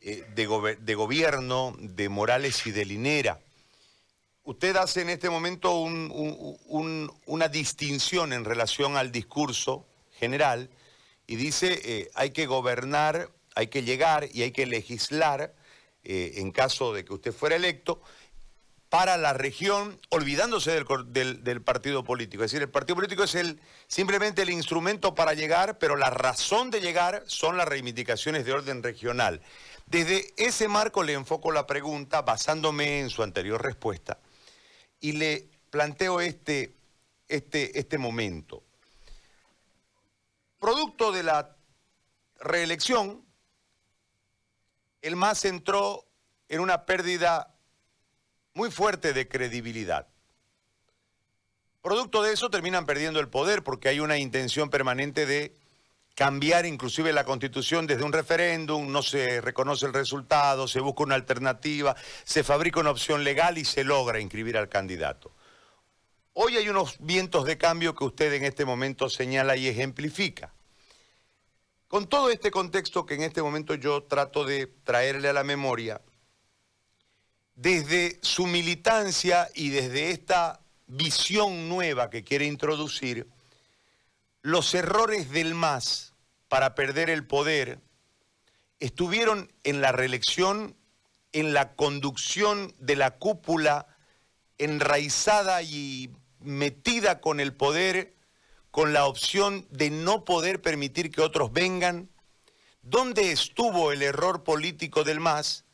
eh, 0.00 0.24
de, 0.36 0.94
gobierno 0.94 1.74
de 1.80 2.08
Morales 2.08 2.64
y 2.64 2.70
de 2.70 2.84
Linera. 2.84 3.40
Usted 4.44 4.76
hace 4.76 5.00
en 5.00 5.10
este 5.10 5.28
momento 5.28 5.74
una 5.74 7.48
distinción 7.48 8.32
en 8.32 8.44
relación 8.44 8.96
al 8.96 9.10
discurso 9.10 9.88
general 10.12 10.70
y 11.26 11.34
dice 11.34 11.80
eh, 11.82 12.10
hay 12.14 12.30
que 12.30 12.46
gobernar, 12.46 13.32
hay 13.58 13.66
que 13.66 13.82
llegar 13.82 14.28
y 14.32 14.42
hay 14.42 14.52
que 14.52 14.66
legislar 14.66 15.52
eh, 16.04 16.34
en 16.36 16.52
caso 16.52 16.92
de 16.92 17.04
que 17.04 17.12
usted 17.12 17.32
fuera 17.32 17.56
electo, 17.56 18.00
para 18.88 19.16
la 19.16 19.32
región, 19.32 20.00
olvidándose 20.10 20.70
del, 20.70 21.42
del, 21.42 21.62
partido 21.62 22.04
político. 22.04 22.44
Es 22.44 22.52
decir, 22.52 22.62
el 22.62 22.70
partido 22.70 22.94
político 22.94 23.24
es 23.24 23.34
el, 23.34 23.60
simplemente 23.88 24.42
el 24.42 24.50
instrumento 24.50 25.16
para 25.16 25.34
llegar, 25.34 25.76
pero 25.78 25.96
la 25.96 26.08
razón 26.08 26.70
de 26.70 26.80
llegar 26.80 27.24
son 27.26 27.56
las 27.56 27.66
reivindicaciones 27.66 28.46
de 28.46 28.52
orden 28.52 28.80
regional. 28.80 29.42
Desde 29.86 30.32
ese 30.36 30.68
marco 30.68 31.02
le 31.02 31.14
enfoco 31.14 31.50
la 31.50 31.66
pregunta 31.66 32.22
basándome 32.22 33.00
en 33.00 33.10
su 33.10 33.24
anterior 33.24 33.60
respuesta 33.60 34.20
y 35.00 35.12
le 35.12 35.48
planteo 35.70 36.20
este, 36.20 36.76
este, 37.26 37.76
este 37.76 37.98
momento. 37.98 38.62
Producto 40.60 41.10
de 41.10 41.24
la 41.24 41.56
reelección, 42.40 43.27
el 45.02 45.16
MAS 45.16 45.44
entró 45.44 46.06
en 46.48 46.60
una 46.60 46.84
pérdida 46.84 47.54
muy 48.54 48.70
fuerte 48.70 49.12
de 49.12 49.28
credibilidad. 49.28 50.08
Producto 51.82 52.22
de 52.22 52.32
eso 52.32 52.50
terminan 52.50 52.86
perdiendo 52.86 53.20
el 53.20 53.28
poder 53.28 53.62
porque 53.62 53.88
hay 53.88 54.00
una 54.00 54.18
intención 54.18 54.68
permanente 54.68 55.26
de 55.26 55.54
cambiar 56.14 56.66
inclusive 56.66 57.12
la 57.12 57.22
constitución 57.22 57.86
desde 57.86 58.02
un 58.02 58.12
referéndum, 58.12 58.90
no 58.90 59.02
se 59.04 59.40
reconoce 59.40 59.86
el 59.86 59.92
resultado, 59.92 60.66
se 60.66 60.80
busca 60.80 61.04
una 61.04 61.14
alternativa, 61.14 61.94
se 62.24 62.42
fabrica 62.42 62.80
una 62.80 62.90
opción 62.90 63.22
legal 63.22 63.56
y 63.56 63.64
se 63.64 63.84
logra 63.84 64.18
inscribir 64.18 64.56
al 64.56 64.68
candidato. 64.68 65.30
Hoy 66.32 66.56
hay 66.56 66.68
unos 66.68 66.96
vientos 66.98 67.44
de 67.44 67.56
cambio 67.56 67.94
que 67.94 68.04
usted 68.04 68.32
en 68.32 68.44
este 68.44 68.64
momento 68.64 69.08
señala 69.08 69.56
y 69.56 69.68
ejemplifica. 69.68 70.52
Con 71.88 72.06
todo 72.06 72.28
este 72.28 72.50
contexto 72.50 73.06
que 73.06 73.14
en 73.14 73.22
este 73.22 73.40
momento 73.40 73.74
yo 73.74 74.02
trato 74.02 74.44
de 74.44 74.66
traerle 74.66 75.30
a 75.30 75.32
la 75.32 75.42
memoria, 75.42 76.02
desde 77.54 78.18
su 78.20 78.46
militancia 78.46 79.48
y 79.54 79.70
desde 79.70 80.10
esta 80.10 80.60
visión 80.86 81.70
nueva 81.70 82.10
que 82.10 82.24
quiere 82.24 82.44
introducir, 82.44 83.26
los 84.42 84.74
errores 84.74 85.30
del 85.30 85.54
MAS 85.54 86.12
para 86.48 86.74
perder 86.74 87.08
el 87.08 87.26
poder 87.26 87.80
estuvieron 88.80 89.50
en 89.64 89.80
la 89.80 89.90
reelección, 89.90 90.76
en 91.32 91.54
la 91.54 91.74
conducción 91.74 92.74
de 92.78 92.96
la 92.96 93.12
cúpula 93.12 93.86
enraizada 94.58 95.62
y 95.62 96.10
metida 96.40 97.22
con 97.22 97.40
el 97.40 97.54
poder 97.54 98.17
con 98.70 98.92
la 98.92 99.06
opción 99.06 99.66
de 99.70 99.90
no 99.90 100.24
poder 100.24 100.60
permitir 100.60 101.10
que 101.10 101.20
otros 101.20 101.52
vengan? 101.52 102.10
¿Dónde 102.82 103.32
estuvo 103.32 103.92
el 103.92 104.02
error 104.02 104.44
político 104.44 105.04
del 105.04 105.20
MAS 105.20 105.64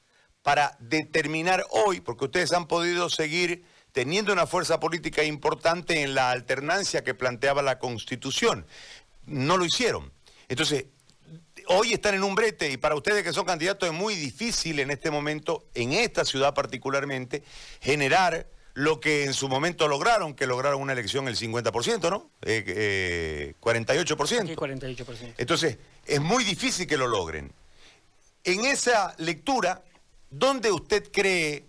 para 0.43 0.77
determinar 0.81 1.65
hoy, 1.71 2.01
porque 2.01 2.27
ustedes 2.27 2.53
han 2.53 2.67
podido 2.67 3.09
seguir 3.09 3.65
teniendo 3.93 4.33
una 4.33 4.47
fuerza 4.47 4.81
política 4.81 5.23
importante 5.23 6.03
en 6.03 6.15
la 6.15 6.31
alternancia 6.31 7.05
que 7.05 7.15
planteaba 7.15 7.63
la 7.63 7.79
Constitución? 7.79 8.67
No 9.27 9.57
lo 9.57 9.65
hicieron. 9.65 10.13
Entonces, 10.49 10.87
hoy 11.69 11.93
están 11.93 12.15
en 12.15 12.25
un 12.25 12.35
brete 12.35 12.71
y 12.71 12.77
para 12.77 12.95
ustedes 12.95 13.23
que 13.23 13.33
son 13.33 13.45
candidatos 13.45 13.89
es 13.89 13.95
muy 13.95 14.15
difícil 14.15 14.81
en 14.81 14.91
este 14.91 15.11
momento, 15.11 15.67
en 15.75 15.93
esta 15.93 16.25
ciudad 16.25 16.55
particularmente, 16.55 17.43
generar 17.81 18.47
lo 18.75 18.99
que 18.99 19.25
en 19.25 19.35
su 19.35 19.49
momento 19.49 19.87
lograron, 19.87 20.35
que 20.35 20.47
lograron 20.47 20.83
una 20.83 20.93
elección 20.93 21.29
el 21.29 21.37
50%, 21.37 22.11
¿no? 22.11 22.31
Eh, 22.43 23.55
48%. 23.61 24.51
Eh, 24.51 24.57
48%. 24.57 25.35
Entonces, 25.39 25.79
es 26.05 26.21
muy 26.21 26.45
difícil 26.45 26.87
que 26.87 26.97
lo 26.97 27.07
logren. 27.07 27.53
En 28.43 28.65
esa 28.65 29.15
lectura, 29.19 29.83
¿dónde 30.29 30.73
usted 30.73 31.11
cree, 31.13 31.65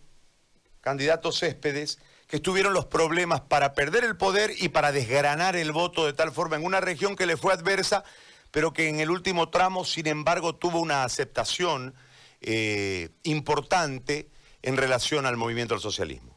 candidato 0.82 1.32
Céspedes, 1.32 2.00
que 2.28 2.38
estuvieron 2.38 2.74
los 2.74 2.86
problemas 2.86 3.42
para 3.42 3.74
perder 3.74 4.04
el 4.04 4.18
poder 4.18 4.52
y 4.58 4.70
para 4.70 4.92
desgranar 4.92 5.56
el 5.56 5.72
voto 5.72 6.08
de 6.08 6.14
tal 6.14 6.32
forma 6.32 6.56
en 6.56 6.66
una 6.66 6.82
región 6.82 7.16
que 7.16 7.28
le 7.28 7.38
fue 7.38 7.54
adversa, 7.54 8.04
pero 8.50 8.74
que 8.74 8.90
en 8.90 9.00
el 9.00 9.12
último 9.12 9.50
tramo, 9.50 9.86
sin 9.86 10.08
embargo, 10.08 10.56
tuvo 10.56 10.80
una 10.80 11.04
aceptación 11.04 11.94
eh, 12.42 13.10
importante 13.24 14.28
en 14.64 14.76
relación 14.76 15.28
al 15.28 15.38
movimiento 15.38 15.76
del 15.76 15.82
socialismo? 15.82 16.35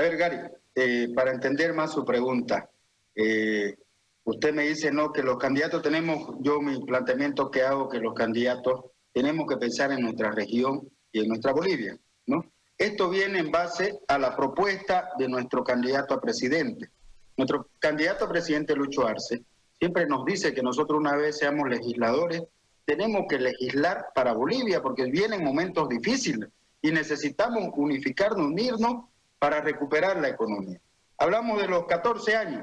A 0.00 0.02
ver, 0.02 0.16
Gary, 0.16 0.38
eh, 0.76 1.12
para 1.14 1.30
entender 1.30 1.74
más 1.74 1.92
su 1.92 2.06
pregunta, 2.06 2.70
eh, 3.14 3.76
usted 4.24 4.54
me 4.54 4.62
dice, 4.62 4.90
no, 4.90 5.12
que 5.12 5.22
los 5.22 5.36
candidatos 5.36 5.82
tenemos, 5.82 6.36
yo 6.40 6.58
mi 6.62 6.80
planteamiento 6.86 7.50
que 7.50 7.60
hago, 7.60 7.86
que 7.86 7.98
los 7.98 8.14
candidatos 8.14 8.86
tenemos 9.12 9.46
que 9.46 9.58
pensar 9.58 9.92
en 9.92 10.00
nuestra 10.00 10.30
región 10.30 10.88
y 11.12 11.20
en 11.20 11.28
nuestra 11.28 11.52
Bolivia, 11.52 11.98
¿no? 12.24 12.42
Esto 12.78 13.10
viene 13.10 13.40
en 13.40 13.50
base 13.50 14.00
a 14.08 14.18
la 14.18 14.34
propuesta 14.34 15.10
de 15.18 15.28
nuestro 15.28 15.62
candidato 15.62 16.14
a 16.14 16.20
presidente. 16.22 16.88
Nuestro 17.36 17.68
candidato 17.78 18.24
a 18.24 18.30
presidente, 18.30 18.74
Lucho 18.74 19.06
Arce, 19.06 19.44
siempre 19.78 20.06
nos 20.06 20.24
dice 20.24 20.54
que 20.54 20.62
nosotros 20.62 20.98
una 20.98 21.14
vez 21.14 21.36
seamos 21.36 21.68
legisladores, 21.68 22.42
tenemos 22.86 23.24
que 23.28 23.38
legislar 23.38 24.06
para 24.14 24.32
Bolivia 24.32 24.80
porque 24.80 25.04
vienen 25.10 25.44
momentos 25.44 25.90
difíciles 25.90 26.48
y 26.80 26.90
necesitamos 26.90 27.68
unificarnos, 27.76 28.46
unirnos 28.46 29.09
para 29.40 29.60
recuperar 29.62 30.20
la 30.20 30.28
economía. 30.28 30.78
Hablamos 31.18 31.60
de 31.60 31.66
los 31.66 31.86
14 31.86 32.36
años. 32.36 32.62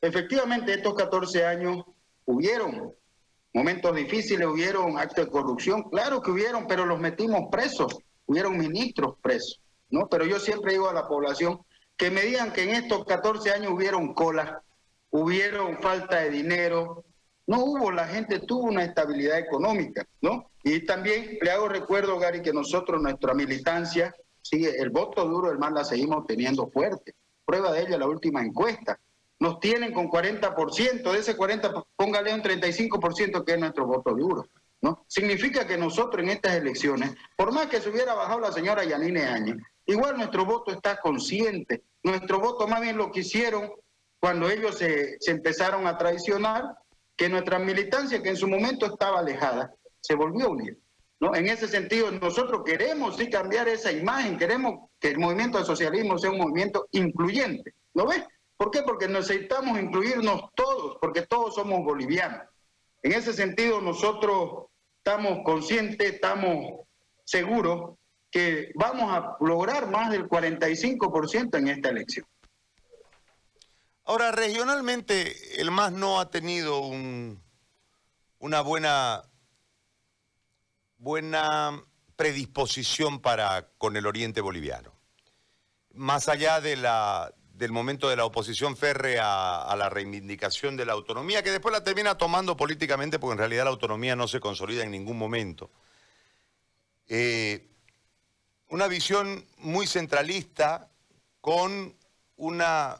Efectivamente, 0.00 0.72
estos 0.74 0.94
14 0.94 1.46
años 1.46 1.84
hubieron 2.24 2.92
momentos 3.52 3.94
difíciles, 3.94 4.46
hubieron 4.46 4.98
actos 4.98 5.26
de 5.26 5.30
corrupción, 5.30 5.84
claro 5.84 6.20
que 6.20 6.32
hubieron, 6.32 6.66
pero 6.66 6.86
los 6.86 6.98
metimos 6.98 7.42
presos, 7.52 7.98
hubieron 8.26 8.58
ministros 8.58 9.14
presos, 9.22 9.60
¿no? 9.90 10.08
Pero 10.08 10.24
yo 10.24 10.40
siempre 10.40 10.72
digo 10.72 10.88
a 10.88 10.94
la 10.94 11.06
población 11.06 11.60
que 11.96 12.10
me 12.10 12.22
digan 12.22 12.52
que 12.52 12.64
en 12.64 12.70
estos 12.70 13.04
14 13.04 13.52
años 13.52 13.72
hubieron 13.72 14.12
colas, 14.14 14.50
hubieron 15.10 15.78
falta 15.78 16.20
de 16.20 16.30
dinero, 16.30 17.04
no 17.46 17.64
hubo, 17.64 17.92
la 17.92 18.08
gente 18.08 18.40
tuvo 18.40 18.64
una 18.64 18.84
estabilidad 18.84 19.38
económica, 19.38 20.04
¿no? 20.20 20.50
Y 20.64 20.80
también 20.80 21.38
le 21.40 21.50
hago 21.50 21.68
recuerdo, 21.68 22.18
Gary, 22.18 22.42
que 22.42 22.52
nosotros, 22.52 23.00
nuestra 23.00 23.34
militancia, 23.34 24.14
sigue 24.44 24.76
el 24.78 24.90
voto 24.90 25.26
duro 25.26 25.48
del 25.48 25.58
MAN 25.58 25.74
la 25.74 25.84
seguimos 25.84 26.26
teniendo 26.26 26.68
fuerte. 26.68 27.14
Prueba 27.44 27.72
de 27.72 27.82
ello 27.82 27.98
la 27.98 28.06
última 28.06 28.42
encuesta. 28.42 29.00
Nos 29.40 29.58
tienen 29.58 29.92
con 29.92 30.08
40%, 30.08 31.10
de 31.10 31.18
ese 31.18 31.36
40, 31.36 31.84
póngale 31.96 32.32
un 32.32 32.42
35% 32.42 33.44
que 33.44 33.52
es 33.52 33.58
nuestro 33.58 33.86
voto 33.86 34.14
duro. 34.14 34.46
¿no? 34.80 35.04
Significa 35.08 35.66
que 35.66 35.78
nosotros 35.78 36.22
en 36.22 36.30
estas 36.30 36.54
elecciones, 36.56 37.14
por 37.36 37.52
más 37.52 37.66
que 37.66 37.80
se 37.80 37.88
hubiera 37.88 38.14
bajado 38.14 38.40
la 38.40 38.52
señora 38.52 38.84
Yanine 38.84 39.24
Áñez, 39.24 39.56
igual 39.86 40.16
nuestro 40.16 40.44
voto 40.44 40.72
está 40.72 41.00
consciente. 41.00 41.82
Nuestro 42.02 42.38
voto 42.38 42.68
más 42.68 42.82
bien 42.82 42.98
lo 42.98 43.10
que 43.10 43.20
hicieron 43.20 43.70
cuando 44.20 44.48
ellos 44.48 44.76
se 44.78 45.18
empezaron 45.26 45.86
a 45.86 45.98
traicionar, 45.98 46.76
que 47.16 47.28
nuestra 47.28 47.58
militancia, 47.58 48.22
que 48.22 48.30
en 48.30 48.36
su 48.36 48.48
momento 48.48 48.86
estaba 48.86 49.20
alejada, 49.20 49.74
se 50.00 50.14
volvió 50.14 50.46
a 50.46 50.50
unir. 50.50 50.83
En 51.20 51.48
ese 51.48 51.68
sentido, 51.68 52.10
nosotros 52.10 52.62
queremos 52.64 53.16
sí 53.16 53.30
cambiar 53.30 53.68
esa 53.68 53.90
imagen, 53.90 54.36
queremos 54.36 54.90
que 55.00 55.08
el 55.08 55.18
movimiento 55.18 55.58
del 55.58 55.66
socialismo 55.66 56.18
sea 56.18 56.30
un 56.30 56.38
movimiento 56.38 56.86
incluyente, 56.92 57.74
¿no 57.94 58.06
ves? 58.06 58.24
¿Por 58.56 58.70
qué? 58.70 58.82
Porque 58.82 59.08
necesitamos 59.08 59.78
incluirnos 59.78 60.50
todos, 60.54 60.98
porque 61.00 61.22
todos 61.22 61.54
somos 61.54 61.82
bolivianos. 61.82 62.42
En 63.02 63.12
ese 63.12 63.32
sentido, 63.32 63.80
nosotros 63.80 64.66
estamos 64.98 65.40
conscientes, 65.44 66.14
estamos 66.14 66.80
seguros 67.24 67.96
que 68.30 68.72
vamos 68.74 69.12
a 69.12 69.36
lograr 69.40 69.90
más 69.90 70.10
del 70.10 70.28
45% 70.28 71.58
en 71.58 71.68
esta 71.68 71.88
elección. 71.90 72.26
Ahora, 74.04 74.32
regionalmente, 74.32 75.60
el 75.60 75.70
MAS 75.70 75.92
no 75.92 76.20
ha 76.20 76.30
tenido 76.30 76.80
una 78.38 78.60
buena 78.60 79.22
buena 81.04 81.84
predisposición 82.16 83.20
para 83.20 83.68
con 83.76 83.96
el 83.96 84.06
oriente 84.06 84.40
boliviano. 84.40 84.90
Más 85.92 86.28
allá 86.28 86.62
del 86.62 87.72
momento 87.72 88.08
de 88.08 88.16
la 88.16 88.24
oposición 88.24 88.74
férrea 88.74 89.62
a, 89.62 89.76
la 89.76 89.90
reivindicación 89.90 90.78
de 90.78 90.86
la 90.86 90.94
autonomía, 90.94 91.42
que 91.42 91.50
después 91.50 91.72
la 91.72 91.84
termina 91.84 92.16
tomando 92.16 92.56
políticamente 92.56 93.18
porque 93.18 93.32
en 93.32 93.38
realidad 93.38 93.64
la 93.64 93.70
autonomía 93.70 94.16
no 94.16 94.26
se 94.26 94.40
consolida 94.40 94.82
en 94.82 94.92
ningún 94.92 95.18
momento. 95.18 95.70
Eh, 97.06 97.68
una 98.70 98.88
visión 98.88 99.44
muy 99.58 99.86
centralista 99.86 100.90
con 101.42 101.94
una, 102.36 102.98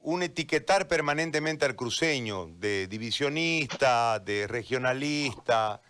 un 0.00 0.24
etiquetar 0.24 0.88
permanentemente 0.88 1.64
al 1.64 1.76
cruceño 1.76 2.46
de 2.58 2.88
divisionista, 2.88 4.18
de 4.18 4.48
regionalista, 4.48 5.80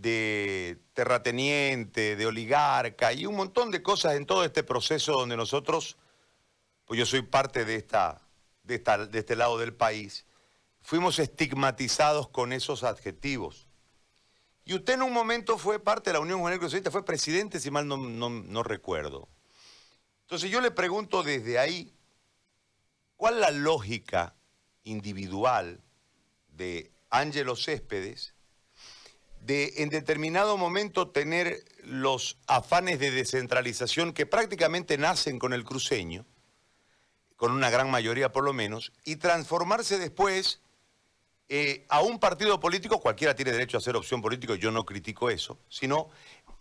de 0.00 0.78
terrateniente, 0.94 2.16
de 2.16 2.26
oligarca 2.26 3.12
y 3.12 3.26
un 3.26 3.36
montón 3.36 3.70
de 3.70 3.82
cosas 3.82 4.14
en 4.14 4.24
todo 4.24 4.44
este 4.44 4.62
proceso 4.62 5.12
donde 5.12 5.36
nosotros, 5.36 5.98
pues 6.86 6.98
yo 6.98 7.04
soy 7.04 7.22
parte 7.22 7.64
de, 7.64 7.76
esta, 7.76 8.22
de, 8.62 8.82
este 9.12 9.36
lado 9.36 9.58
del 9.58 9.74
país, 9.74 10.24
fuimos 10.80 11.18
estigmatizados 11.18 12.28
con 12.28 12.52
esos 12.52 12.82
adjetivos. 12.82 13.68
Y 14.64 14.74
usted 14.74 14.94
en 14.94 15.02
un 15.02 15.12
momento 15.12 15.58
fue 15.58 15.78
parte 15.78 16.10
de 16.10 16.14
la 16.14 16.20
Unión 16.20 16.40
Juvenil 16.40 16.60
Socialista, 16.60 16.90
fue 16.90 17.04
presidente, 17.04 17.60
si 17.60 17.70
mal 17.70 17.86
no, 17.86 18.62
recuerdo. 18.62 19.28
Entonces 20.22 20.50
yo 20.50 20.62
le 20.62 20.70
pregunto 20.70 21.22
desde 21.22 21.58
ahí, 21.58 21.92
¿cuál 23.16 23.40
la 23.40 23.50
lógica 23.50 24.34
individual 24.84 25.82
de 26.48 26.90
Ángelo 27.10 27.56
Céspedes 27.56 28.34
de 29.40 29.74
en 29.78 29.88
determinado 29.88 30.56
momento 30.56 31.08
tener 31.08 31.64
los 31.82 32.38
afanes 32.46 32.98
de 32.98 33.10
descentralización 33.10 34.12
que 34.12 34.26
prácticamente 34.26 34.98
nacen 34.98 35.38
con 35.38 35.52
el 35.52 35.64
cruceño, 35.64 36.26
con 37.36 37.52
una 37.52 37.70
gran 37.70 37.90
mayoría 37.90 38.32
por 38.32 38.44
lo 38.44 38.52
menos, 38.52 38.92
y 39.04 39.16
transformarse 39.16 39.98
después 39.98 40.60
eh, 41.48 41.86
a 41.88 42.00
un 42.00 42.20
partido 42.20 42.60
político, 42.60 43.00
cualquiera 43.00 43.34
tiene 43.34 43.52
derecho 43.52 43.78
a 43.78 43.80
ser 43.80 43.96
opción 43.96 44.22
política, 44.22 44.54
yo 44.54 44.70
no 44.70 44.84
critico 44.84 45.30
eso, 45.30 45.58
sino 45.68 46.10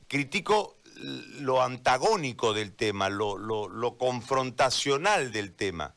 critico 0.08 0.78
lo 0.96 1.62
antagónico 1.62 2.54
del 2.54 2.74
tema, 2.74 3.10
lo, 3.10 3.38
lo 3.38 3.98
confrontacional 3.98 5.32
del 5.32 5.54
tema. 5.54 5.96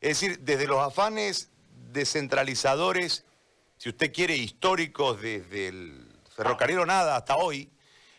Es 0.00 0.20
decir, 0.20 0.38
desde 0.40 0.66
los 0.66 0.78
afanes 0.78 1.50
descentralizadores, 1.92 3.24
si 3.76 3.88
usted 3.88 4.12
quiere, 4.12 4.36
históricos 4.36 5.20
desde 5.20 5.68
el 5.68 6.09
ferrocarril 6.40 6.86
nada 6.86 7.16
hasta 7.16 7.36
hoy, 7.36 7.70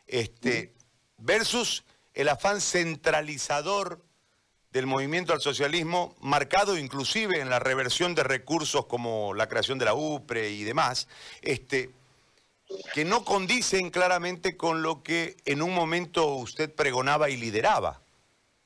este, 0.05 0.75
versus 1.17 1.83
el 2.13 2.29
afán 2.29 2.61
centralizador 2.61 4.05
del 4.71 4.85
movimiento 4.85 5.33
al 5.33 5.41
socialismo, 5.41 6.15
marcado 6.19 6.77
inclusive 6.77 7.39
en 7.39 7.49
la 7.49 7.57
reversión 7.57 8.13
de 8.13 8.23
recursos 8.23 8.85
como 8.85 9.33
la 9.33 9.49
creación 9.49 9.79
de 9.79 9.85
la 9.85 9.95
UPRE 9.95 10.51
y 10.51 10.63
demás, 10.63 11.07
este, 11.41 11.89
que 12.93 13.05
no 13.05 13.25
condicen 13.25 13.89
claramente 13.89 14.55
con 14.55 14.83
lo 14.83 15.01
que 15.01 15.35
en 15.45 15.63
un 15.63 15.73
momento 15.73 16.35
usted 16.35 16.71
pregonaba 16.73 17.31
y 17.31 17.37
lideraba. 17.37 18.03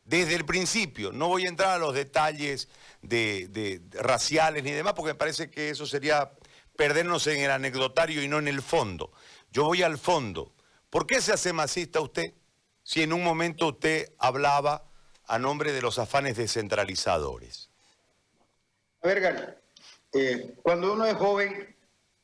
Desde 0.04 0.36
el 0.36 0.44
principio, 0.44 1.14
no 1.14 1.30
voy 1.30 1.46
a 1.46 1.50
entrar 1.50 1.70
a 1.70 1.78
los 1.80 1.96
detalles 1.96 2.68
de 3.02 3.82
raciales 3.94 4.64
ni 4.66 4.72
demás, 4.72 4.94
porque 4.96 5.14
me 5.14 5.18
parece 5.18 5.50
que 5.50 5.70
eso 5.70 5.88
sería 5.88 6.32
perdernos 6.76 7.26
en 7.28 7.42
el 7.42 7.52
anecdotario 7.52 8.22
y 8.22 8.28
no 8.28 8.40
en 8.40 8.48
el 8.48 8.62
fondo. 8.62 9.12
Yo 9.56 9.64
voy 9.64 9.84
al 9.84 9.98
fondo. 9.98 10.52
¿Por 10.90 11.08
qué 11.08 11.22
se 11.22 11.32
hace 11.32 11.54
masista 11.54 12.02
usted 12.02 12.34
si 12.84 13.04
en 13.04 13.14
un 13.14 13.24
momento 13.24 13.70
usted 13.70 14.12
hablaba 14.18 14.84
a 15.26 15.40
nombre 15.40 15.72
de 15.72 15.82
los 15.82 15.98
afanes 15.98 16.36
descentralizadores? 16.36 17.70
A 19.02 19.08
ver, 19.08 19.22
Gary, 19.22 19.44
eh, 20.12 20.56
cuando 20.62 20.92
uno 20.92 21.06
es 21.06 21.14
joven, 21.14 21.74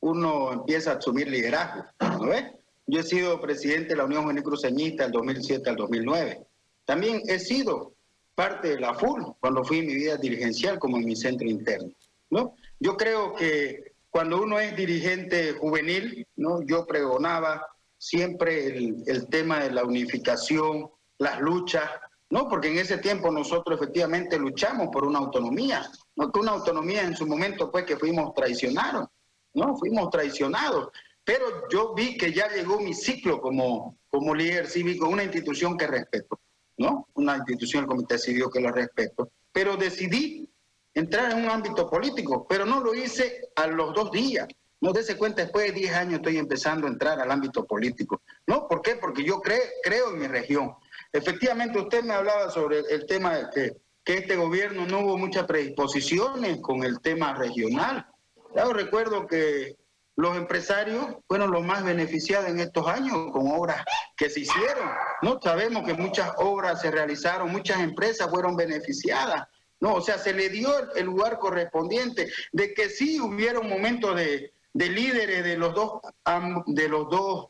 uno 0.00 0.52
empieza 0.52 0.92
a 0.92 0.96
asumir 0.96 1.26
liderazgo, 1.26 1.86
¿no 2.00 2.26
ves? 2.26 2.52
Yo 2.86 3.00
he 3.00 3.02
sido 3.02 3.40
presidente 3.40 3.94
de 3.94 3.96
la 3.96 4.04
Unión 4.04 4.24
Juvenil 4.24 4.42
Cruceñista 4.42 5.04
del 5.04 5.12
2007 5.12 5.70
al 5.70 5.76
2009. 5.76 6.46
También 6.84 7.22
he 7.28 7.38
sido 7.38 7.94
parte 8.34 8.68
de 8.68 8.80
la 8.80 8.92
FUL 8.92 9.36
cuando 9.40 9.64
fui 9.64 9.78
en 9.78 9.86
mi 9.86 9.94
vida 9.94 10.18
dirigencial 10.18 10.78
como 10.78 10.98
en 10.98 11.06
mi 11.06 11.16
centro 11.16 11.48
interno, 11.48 11.92
¿no? 12.28 12.56
Yo 12.78 12.94
creo 12.98 13.34
que 13.34 13.91
cuando 14.12 14.42
uno 14.42 14.60
es 14.60 14.76
dirigente 14.76 15.54
juvenil, 15.54 16.28
¿no? 16.36 16.60
yo 16.62 16.86
pregonaba 16.86 17.66
siempre 17.96 18.66
el, 18.66 19.02
el 19.06 19.26
tema 19.28 19.60
de 19.60 19.70
la 19.72 19.84
unificación, 19.84 20.90
las 21.16 21.40
luchas, 21.40 21.88
¿no? 22.28 22.46
Porque 22.46 22.68
en 22.68 22.78
ese 22.78 22.98
tiempo 22.98 23.30
nosotros 23.30 23.80
efectivamente 23.80 24.38
luchamos 24.38 24.88
por 24.92 25.06
una 25.06 25.18
autonomía, 25.18 25.90
no 26.16 26.30
que 26.30 26.40
una 26.40 26.52
autonomía 26.52 27.02
en 27.02 27.16
su 27.16 27.26
momento 27.26 27.70
pues 27.70 27.84
que 27.84 27.96
fuimos 27.96 28.34
traicionados, 28.34 29.08
¿no? 29.54 29.76
Fuimos 29.76 30.10
traicionados. 30.10 30.90
Pero 31.24 31.68
yo 31.70 31.94
vi 31.94 32.18
que 32.18 32.34
ya 32.34 32.48
llegó 32.48 32.80
mi 32.80 32.92
ciclo 32.92 33.40
como, 33.40 33.98
como 34.10 34.34
líder 34.34 34.66
cívico, 34.66 35.08
una 35.08 35.24
institución 35.24 35.78
que 35.78 35.86
respeto, 35.86 36.38
¿no? 36.76 37.08
Una 37.14 37.36
institución, 37.36 37.84
el 37.84 37.88
Comité 37.88 38.18
Cívico 38.18 38.50
que 38.50 38.60
la 38.60 38.72
respeto. 38.72 39.30
Pero 39.52 39.76
decidí 39.76 40.51
entrar 40.94 41.32
en 41.32 41.44
un 41.44 41.50
ámbito 41.50 41.88
político, 41.88 42.46
pero 42.48 42.64
no 42.66 42.80
lo 42.80 42.94
hice 42.94 43.48
a 43.56 43.66
los 43.66 43.94
dos 43.94 44.10
días. 44.10 44.46
No 44.80 44.92
dése 44.92 45.16
cuenta, 45.16 45.42
después 45.42 45.66
de 45.66 45.78
10 45.78 45.94
años 45.94 46.14
estoy 46.14 46.38
empezando 46.38 46.86
a 46.86 46.90
entrar 46.90 47.20
al 47.20 47.30
ámbito 47.30 47.64
político. 47.64 48.20
¿No? 48.46 48.66
¿Por 48.66 48.82
qué? 48.82 48.96
Porque 48.96 49.22
yo 49.24 49.40
creo 49.40 50.10
en 50.10 50.18
mi 50.18 50.26
región. 50.26 50.74
Efectivamente, 51.12 51.78
usted 51.78 52.02
me 52.02 52.14
hablaba 52.14 52.50
sobre 52.50 52.80
el 52.80 53.06
tema 53.06 53.36
de 53.36 53.46
que, 53.54 53.76
que 54.04 54.14
este 54.18 54.34
gobierno 54.34 54.84
no 54.86 55.00
hubo 55.00 55.18
muchas 55.18 55.46
predisposiciones 55.46 56.58
con 56.60 56.82
el 56.82 57.00
tema 57.00 57.32
regional. 57.34 58.06
Yo 58.56 58.72
recuerdo 58.72 59.26
que 59.28 59.76
los 60.16 60.36
empresarios 60.36 61.06
fueron 61.26 61.50
los 61.50 61.64
más 61.64 61.84
beneficiados 61.84 62.48
en 62.48 62.60
estos 62.60 62.86
años 62.86 63.30
con 63.32 63.50
obras 63.50 63.84
que 64.16 64.28
se 64.28 64.40
hicieron. 64.40 64.90
No 65.22 65.40
sabemos 65.40 65.84
que 65.84 65.94
muchas 65.94 66.32
obras 66.36 66.80
se 66.80 66.90
realizaron, 66.90 67.50
muchas 67.50 67.80
empresas 67.80 68.28
fueron 68.30 68.56
beneficiadas. 68.56 69.46
No, 69.82 69.94
o 69.94 70.00
sea, 70.00 70.16
se 70.16 70.32
le 70.32 70.48
dio 70.48 70.92
el 70.94 71.06
lugar 71.06 71.40
correspondiente 71.40 72.30
de 72.52 72.72
que 72.72 72.88
sí 72.88 73.18
hubiera 73.20 73.58
un 73.58 73.68
momento 73.68 74.14
de, 74.14 74.52
de 74.72 74.88
líderes 74.88 75.42
de 75.42 75.56
los 75.56 75.74
dos 75.74 76.00
de 76.66 76.88
los 76.88 77.10
dos 77.10 77.48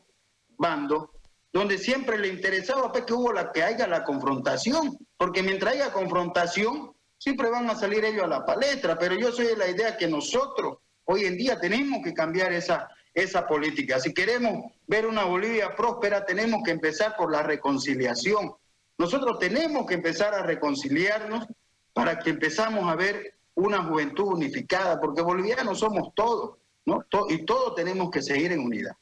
bandos 0.57 1.09
donde 1.51 1.77
siempre 1.77 2.17
le 2.17 2.29
interesaba 2.29 2.91
pues, 2.91 3.03
que 3.03 3.13
hubo 3.13 3.31
la 3.31 3.51
que 3.51 3.61
haya 3.61 3.85
la 3.85 4.03
confrontación, 4.03 4.97
porque 5.15 5.43
mientras 5.43 5.75
haya 5.75 5.93
confrontación 5.93 6.95
siempre 7.19 7.51
van 7.51 7.69
a 7.69 7.75
salir 7.75 8.03
ellos 8.03 8.23
a 8.23 8.27
la 8.27 8.43
palestra, 8.43 8.97
pero 8.97 9.13
yo 9.13 9.31
soy 9.31 9.45
de 9.45 9.57
la 9.57 9.67
idea 9.67 9.95
que 9.95 10.07
nosotros 10.07 10.79
hoy 11.03 11.25
en 11.25 11.37
día 11.37 11.59
tenemos 11.59 12.01
que 12.03 12.15
cambiar 12.15 12.51
esa 12.51 12.89
esa 13.13 13.45
política. 13.45 13.99
Si 13.99 14.11
queremos 14.11 14.71
ver 14.87 15.05
una 15.05 15.23
Bolivia 15.25 15.75
próspera, 15.75 16.25
tenemos 16.25 16.63
que 16.63 16.71
empezar 16.71 17.15
por 17.15 17.31
la 17.31 17.43
reconciliación. 17.43 18.55
Nosotros 18.97 19.37
tenemos 19.37 19.85
que 19.85 19.93
empezar 19.93 20.33
a 20.33 20.41
reconciliarnos 20.41 21.45
para 21.93 22.19
que 22.19 22.31
empezamos 22.31 22.89
a 22.89 22.95
ver 22.95 23.35
una 23.55 23.83
juventud 23.83 24.33
unificada, 24.33 24.99
porque 24.99 25.21
bolivianos 25.21 25.79
somos 25.79 26.13
todos. 26.15 26.57
¿no? 26.85 27.05
y 27.29 27.45
todos 27.45 27.75
tenemos 27.75 28.11
que 28.11 28.21
seguir 28.21 28.51
en 28.51 28.59
unidad. 28.59 28.95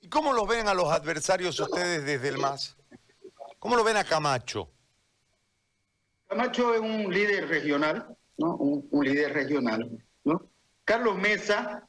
¿Y 0.00 0.08
cómo 0.08 0.32
lo 0.32 0.46
ven 0.46 0.68
a 0.68 0.74
los 0.74 0.90
adversarios 0.90 1.58
ustedes 1.60 2.04
desde 2.04 2.28
el 2.28 2.38
MAS? 2.38 2.76
¿Cómo 3.58 3.76
lo 3.76 3.84
ven 3.84 3.96
a 3.96 4.04
Camacho? 4.04 4.68
Camacho 6.28 6.74
es 6.74 6.80
un 6.80 7.12
líder 7.12 7.48
regional, 7.48 8.14
¿no? 8.36 8.56
Un, 8.56 9.04
líder 9.04 9.32
regional, 9.32 10.04
¿no? 10.24 10.50
Carlos 10.84 11.16
Mesa, 11.16 11.88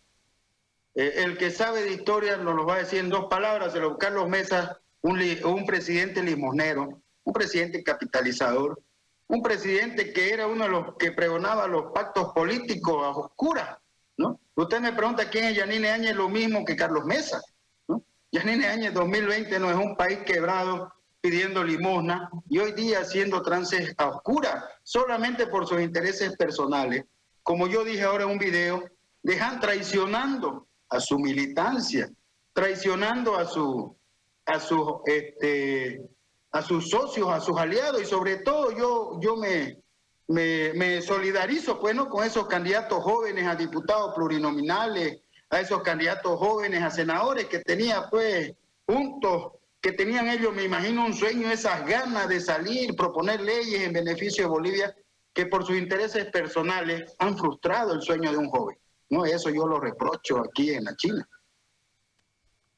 eh, 0.93 1.13
el 1.17 1.38
que 1.38 1.51
sabe 1.51 1.81
de 1.81 1.91
historia 1.91 2.38
nos 2.38 2.55
lo 2.55 2.65
va 2.65 2.75
a 2.75 2.79
decir 2.79 3.00
en 3.00 3.09
dos 3.09 3.25
palabras, 3.29 3.74
pero 3.74 3.97
Carlos 3.97 4.29
Mesa, 4.29 4.79
un, 5.01 5.19
un 5.43 5.65
presidente 5.65 6.24
limosnero, 6.24 7.01
un 7.24 7.33
presidente 7.33 7.83
capitalizador, 7.83 8.81
un 9.27 9.41
presidente 9.41 10.13
que 10.13 10.34
era 10.34 10.48
uno 10.48 10.65
de 10.65 10.70
los 10.70 10.96
que 10.98 11.12
pregonaba 11.12 11.67
los 11.67 11.91
pactos 11.94 12.32
políticos 12.34 13.03
a 13.03 13.10
oscuras, 13.10 13.77
¿no? 14.17 14.39
Usted 14.55 14.79
me 14.79 14.94
pregunta 14.94 15.29
quién 15.29 15.46
es 15.46 15.55
Yanine 15.55 15.89
Áñez, 15.89 16.15
lo 16.15 16.29
mismo 16.29 16.63
que 16.63 16.75
Carlos 16.75 17.05
Mesa, 17.05 17.41
¿no? 17.88 18.03
Yanine 18.32 18.67
Áñez 18.67 18.94
2020 18.94 19.60
no 19.60 19.70
es 19.70 19.77
un 19.77 19.96
país 19.96 20.20
quebrado 20.25 20.94
pidiendo 21.22 21.63
limosna 21.63 22.29
y 22.50 22.59
hoy 22.59 22.74
día 22.74 23.00
haciendo 23.00 23.42
trances 23.42 23.96
a 23.98 24.09
oscura 24.09 24.64
solamente 24.83 25.48
por 25.48 25.68
sus 25.68 25.81
intereses 25.81 26.38
personales. 26.38 27.03
Como 27.42 27.68
yo 27.68 27.83
dije 27.83 28.03
ahora 28.03 28.25
en 28.25 28.29
un 28.29 28.38
video, 28.38 28.83
dejan 29.24 29.59
traicionando 29.59 30.68
a 30.88 31.00
su 31.00 31.18
militancia, 31.18 32.11
traicionando 32.53 33.38
a 33.38 33.46
su 33.46 33.98
a 34.46 34.59
sus 34.59 34.98
este 35.05 36.07
a 36.55 36.61
sus 36.61 36.89
socios, 36.89 37.29
a 37.29 37.41
sus 37.41 37.57
aliados 37.57 38.01
y 38.01 38.05
sobre 38.05 38.37
todo 38.37 38.72
yo 38.72 39.20
yo 39.22 39.35
me 39.35 39.85
me, 40.27 41.01
solidarizo 41.01 41.79
pues, 41.79 41.96
con 42.09 42.24
esos 42.24 42.48
candidatos 42.48 43.03
jóvenes 43.03 43.46
a 43.46 43.55
diputados 43.55 44.13
plurinominales, 44.15 45.22
a 45.50 45.59
esos 45.59 45.81
candidatos 45.83 46.39
jóvenes 46.39 46.81
a 46.81 46.89
senadores 46.89 47.46
que 47.46 47.59
tenía 47.59 48.07
pues 48.09 48.53
juntos, 48.87 49.53
que 49.81 49.91
tenían 49.91 50.27
ellos, 50.29 50.53
me 50.53 50.63
imagino, 50.63 51.05
un 51.05 51.13
sueño, 51.13 51.51
esas 51.51 51.85
ganas 51.85 52.27
de 52.27 52.39
salir, 52.39 52.96
proponer 52.96 53.41
leyes 53.41 53.81
en 53.81 53.94
beneficio 53.94 54.46
de 54.46 54.50
Bolivia, 54.50 54.96
que 55.33 55.46
por 55.46 55.65
sus 55.65 55.77
intereses 55.77 56.25
personales 56.31 57.13
han 57.20 57.37
frustrado 57.37 57.94
el 57.94 58.01
sueño 58.01 58.31
de 58.31 58.37
un 58.37 58.50
joven. 58.50 58.77
No, 59.09 59.25
eso 59.25 59.50
yo 59.51 59.68
lo 59.68 59.79
reprocho 59.79 60.39
aquí 60.39 60.72
en 60.72 60.85
la 60.85 60.96
China. 60.96 61.27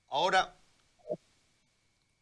Ahora, 0.10 0.57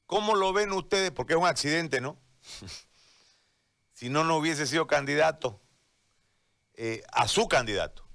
¿cómo 0.05 0.35
lo 0.35 0.53
ven 0.53 0.71
ustedes? 0.71 1.11
Porque 1.11 1.33
es 1.33 1.39
un 1.39 1.47
accidente, 1.47 2.01
¿no? 2.01 2.17
si 3.93 4.09
no, 4.09 4.23
no 4.23 4.37
hubiese 4.37 4.67
sido 4.67 4.87
candidato 4.87 5.61
eh, 6.75 7.03
a 7.11 7.27
su 7.27 7.47
candidato. 7.47 8.05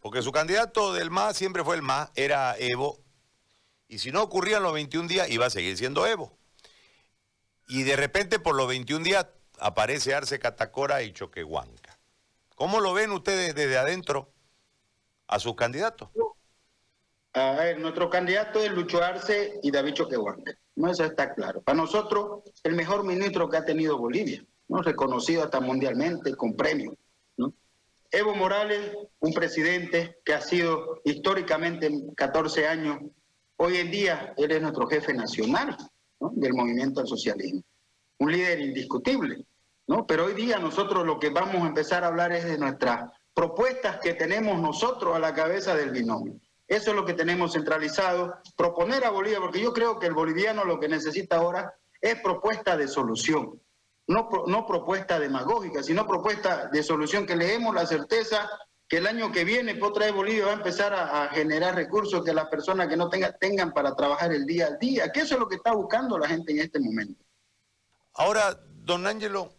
Porque 0.00 0.22
su 0.22 0.32
candidato 0.32 0.92
del 0.92 1.10
MAS 1.10 1.36
siempre 1.36 1.64
fue 1.64 1.76
el 1.76 1.82
MAS, 1.82 2.10
era 2.14 2.56
Evo. 2.58 3.02
Y 3.88 3.98
si 3.98 4.12
no 4.12 4.22
ocurrían 4.22 4.62
los 4.62 4.72
21 4.72 5.08
días, 5.08 5.30
iba 5.30 5.46
a 5.46 5.50
seguir 5.50 5.76
siendo 5.76 6.06
Evo. 6.06 6.36
Y 7.68 7.84
de 7.84 7.96
repente, 7.96 8.38
por 8.38 8.54
los 8.54 8.68
21 8.68 9.04
días, 9.04 9.26
aparece 9.58 10.14
Arce 10.14 10.38
Catacora 10.38 11.02
y 11.02 11.12
Choquehuanca. 11.12 11.98
¿Cómo 12.54 12.80
lo 12.80 12.92
ven 12.92 13.10
ustedes 13.12 13.54
desde 13.54 13.78
adentro 13.78 14.32
a 15.26 15.38
sus 15.38 15.54
candidatos? 15.54 16.10
A 17.32 17.52
ver, 17.52 17.80
nuestro 17.80 18.08
candidato 18.10 18.60
es 18.60 18.70
Lucho 18.70 19.02
Arce 19.02 19.58
y 19.62 19.70
David 19.70 19.94
Choquehuanca. 19.94 20.52
No, 20.76 20.90
eso 20.90 21.04
está 21.04 21.34
claro. 21.34 21.62
Para 21.62 21.76
nosotros, 21.76 22.42
el 22.62 22.74
mejor 22.74 23.04
ministro 23.04 23.48
que 23.48 23.56
ha 23.56 23.64
tenido 23.64 23.96
Bolivia 23.98 24.44
reconocido 24.82 25.44
hasta 25.44 25.60
mundialmente 25.60 26.34
con 26.34 26.54
premios. 26.54 26.94
Evo 28.10 28.34
Morales, 28.36 28.92
un 29.18 29.32
presidente 29.32 30.18
que 30.24 30.34
ha 30.34 30.40
sido 30.40 31.00
históricamente 31.04 31.90
14 32.14 32.68
años, 32.68 32.98
hoy 33.56 33.78
en 33.78 33.90
día 33.90 34.34
él 34.36 34.52
es 34.52 34.62
nuestro 34.62 34.86
jefe 34.86 35.12
nacional 35.12 35.76
del 36.20 36.54
movimiento 36.54 37.00
al 37.00 37.08
socialismo, 37.08 37.62
un 38.18 38.30
líder 38.30 38.60
indiscutible. 38.60 39.44
¿no? 39.88 40.06
Pero 40.06 40.26
hoy 40.26 40.34
día 40.34 40.60
nosotros 40.60 41.04
lo 41.04 41.18
que 41.18 41.30
vamos 41.30 41.56
a 41.56 41.66
empezar 41.66 42.04
a 42.04 42.06
hablar 42.06 42.30
es 42.32 42.44
de 42.44 42.56
nuestras 42.56 43.10
propuestas 43.34 43.98
que 43.98 44.14
tenemos 44.14 44.60
nosotros 44.60 45.16
a 45.16 45.18
la 45.18 45.34
cabeza 45.34 45.74
del 45.74 45.90
binomio. 45.90 46.38
Eso 46.66 46.90
es 46.90 46.96
lo 46.96 47.04
que 47.04 47.14
tenemos 47.14 47.52
centralizado, 47.52 48.34
proponer 48.56 49.04
a 49.04 49.10
Bolivia, 49.10 49.40
porque 49.40 49.60
yo 49.60 49.72
creo 49.72 49.98
que 49.98 50.06
el 50.06 50.14
boliviano 50.14 50.64
lo 50.64 50.80
que 50.80 50.88
necesita 50.88 51.36
ahora 51.36 51.74
es 52.00 52.20
propuesta 52.20 52.76
de 52.76 52.88
solución 52.88 53.60
no, 54.06 54.28
no 54.46 54.66
propuesta 54.66 55.18
demagógica, 55.18 55.82
sino 55.82 56.06
propuesta 56.06 56.68
de 56.68 56.82
solución, 56.82 57.26
que 57.26 57.36
le 57.36 57.46
demos 57.46 57.74
la 57.74 57.86
certeza 57.86 58.50
que 58.86 58.98
el 58.98 59.06
año 59.06 59.32
que 59.32 59.44
viene 59.44 59.80
otra 59.82 60.06
vez 60.06 60.14
Bolivia 60.14 60.46
va 60.46 60.50
a 60.52 60.56
empezar 60.56 60.92
a, 60.92 61.28
generar 61.28 61.74
recursos 61.74 62.22
que 62.22 62.34
las 62.34 62.48
personas 62.48 62.86
que 62.86 62.96
no 62.96 63.08
tengan 63.08 63.34
tengan 63.40 63.72
para 63.72 63.94
trabajar 63.96 64.32
el 64.32 64.44
día 64.44 64.66
a 64.66 64.76
día, 64.76 65.10
que 65.10 65.20
eso 65.20 65.34
es 65.34 65.40
lo 65.40 65.48
que 65.48 65.56
está 65.56 65.72
buscando 65.72 66.18
la 66.18 66.28
gente 66.28 66.52
en 66.52 66.58
este 66.58 66.78
momento. 66.78 67.24
Ahora, 68.12 68.60
don 68.82 69.06
Ángelo, 69.06 69.54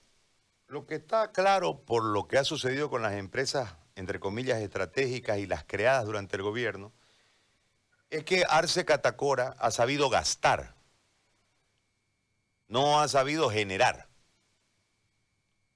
lo 0.67 0.85
que 0.85 0.95
está 0.95 1.31
claro 1.31 1.83
por 1.85 2.03
lo 2.03 2.27
que 2.27 2.37
ha 2.37 2.43
sucedido 2.43 2.89
con 2.89 3.01
las 3.01 3.13
empresas, 3.13 3.75
entre 3.95 4.19
comillas, 4.19 4.61
estratégicas 4.61 5.37
y 5.39 5.45
las 5.45 5.63
creadas 5.63 6.05
durante 6.05 6.35
el 6.35 6.43
gobierno, 6.43 6.93
es 8.09 8.23
que 8.23 8.43
Arce 8.47 8.85
Catacora 8.85 9.55
ha 9.59 9.71
sabido 9.71 10.09
gastar, 10.09 10.75
no 12.67 13.01
ha 13.01 13.07
sabido 13.07 13.49
generar. 13.49 14.07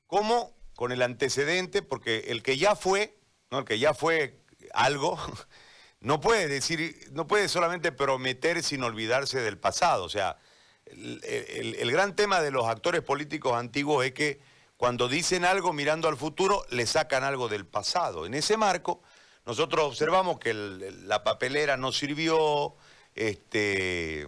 ¿Cómo? 0.08 0.56
Con 0.76 0.92
el 0.92 1.02
antecedente, 1.02 1.82
porque 1.82 2.26
el 2.28 2.42
que 2.42 2.58
ya 2.58 2.76
fue, 2.76 3.18
¿no? 3.52 3.60
El 3.60 3.66
que 3.66 3.80
ya 3.80 3.94
fue 3.94 4.40
algo, 4.74 5.20
no 6.00 6.20
puede 6.20 6.48
decir, 6.48 7.10
no 7.12 7.28
puede 7.28 7.48
solamente 7.48 7.92
prometer 7.92 8.64
sin 8.64 8.84
olvidarse 8.84 9.40
del 9.42 9.58
pasado. 9.58 10.04
O 10.04 10.10
sea, 10.10 10.38
el, 10.86 11.92
gran 11.92 12.16
tema 12.16 12.42
de 12.42 12.52
los 12.52 12.68
actores 12.68 13.02
políticos 13.02 13.54
antiguos 13.54 14.06
es 14.06 14.14
que 14.14 14.40
cuando 14.80 15.10
dicen 15.10 15.44
algo 15.44 15.74
mirando 15.74 16.08
al 16.08 16.16
futuro, 16.16 16.66
le 16.70 16.88
sacan 16.88 17.26
algo 17.26 17.50
del 17.50 17.66
pasado. 17.66 18.26
En 18.26 18.34
ese 18.34 18.56
marco, 18.56 19.02
nosotros 19.46 19.84
observamos 19.84 20.40
que 20.40 20.54
la 20.54 21.22
papelera 21.22 21.76
no 21.76 21.92
sirvió, 21.92 22.76
este, 23.14 24.26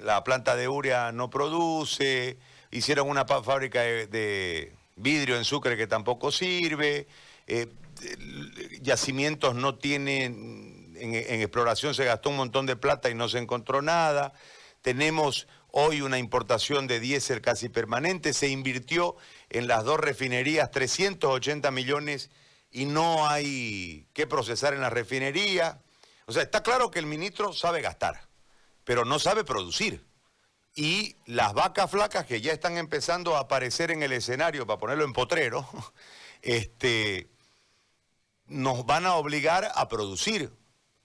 la 0.00 0.22
planta 0.22 0.54
de 0.54 0.68
urea 0.68 1.10
no 1.10 1.28
produce, 1.28 2.38
hicieron 2.70 3.08
una 3.08 3.26
fábrica 3.26 3.80
de 3.80 4.72
vidrio 4.94 5.36
en 5.36 5.44
Sucre 5.44 5.76
que 5.76 5.88
tampoco 5.88 6.30
sirve. 6.30 7.08
Eh, 7.48 7.66
yacimientos 8.82 9.56
no 9.56 9.74
tienen, 9.74 10.94
en, 11.00 11.16
en 11.16 11.40
exploración 11.40 11.96
se 11.96 12.04
gastó 12.04 12.30
un 12.30 12.36
montón 12.36 12.64
de 12.64 12.76
plata 12.76 13.10
y 13.10 13.16
no 13.16 13.28
se 13.28 13.38
encontró 13.38 13.82
nada. 13.82 14.34
Tenemos 14.82 15.48
hoy 15.72 16.00
una 16.00 16.18
importación 16.18 16.86
de 16.86 17.00
diésel 17.00 17.40
casi 17.40 17.68
permanente, 17.68 18.32
se 18.32 18.48
invirtió 18.48 19.16
en 19.48 19.66
las 19.66 19.84
dos 19.84 19.98
refinerías 19.98 20.70
380 20.70 21.70
millones 21.70 22.30
y 22.70 22.86
no 22.86 23.28
hay 23.28 24.06
que 24.12 24.26
procesar 24.26 24.74
en 24.74 24.80
la 24.80 24.90
refinería. 24.90 25.82
O 26.26 26.32
sea, 26.32 26.42
está 26.42 26.62
claro 26.62 26.90
que 26.90 26.98
el 26.98 27.06
ministro 27.06 27.52
sabe 27.52 27.80
gastar, 27.80 28.28
pero 28.84 29.04
no 29.04 29.18
sabe 29.18 29.44
producir. 29.44 30.04
Y 30.74 31.16
las 31.26 31.52
vacas 31.52 31.90
flacas 31.90 32.26
que 32.26 32.40
ya 32.40 32.52
están 32.52 32.76
empezando 32.76 33.36
a 33.36 33.40
aparecer 33.40 33.90
en 33.90 34.02
el 34.02 34.12
escenario, 34.12 34.66
para 34.66 34.78
ponerlo 34.78 35.04
en 35.04 35.12
potrero, 35.12 35.68
este, 36.42 37.28
nos 38.46 38.86
van 38.86 39.06
a 39.06 39.14
obligar 39.14 39.70
a 39.74 39.88
producir, 39.88 40.52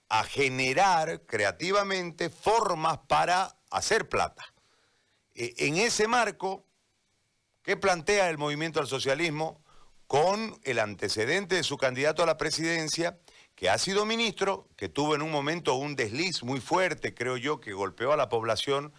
a 0.08 0.22
generar 0.22 1.22
creativamente 1.26 2.30
formas 2.30 2.98
para 3.08 3.56
hacer 3.70 4.08
plata. 4.08 4.44
E, 5.36 5.54
en 5.58 5.76
ese 5.76 6.08
marco, 6.08 6.64
¿qué 7.62 7.76
plantea 7.76 8.30
el 8.30 8.38
movimiento 8.38 8.80
al 8.80 8.86
socialismo 8.86 9.62
con 10.06 10.58
el 10.64 10.78
antecedente 10.78 11.56
de 11.56 11.62
su 11.62 11.76
candidato 11.76 12.22
a 12.22 12.26
la 12.26 12.38
presidencia, 12.38 13.18
que 13.54 13.68
ha 13.68 13.78
sido 13.78 14.06
ministro, 14.06 14.68
que 14.76 14.88
tuvo 14.88 15.14
en 15.14 15.22
un 15.22 15.30
momento 15.30 15.74
un 15.74 15.96
desliz 15.96 16.42
muy 16.42 16.60
fuerte, 16.60 17.14
creo 17.14 17.36
yo, 17.36 17.60
que 17.60 17.72
golpeó 17.72 18.12
a 18.12 18.16
la 18.16 18.28
población 18.28 18.92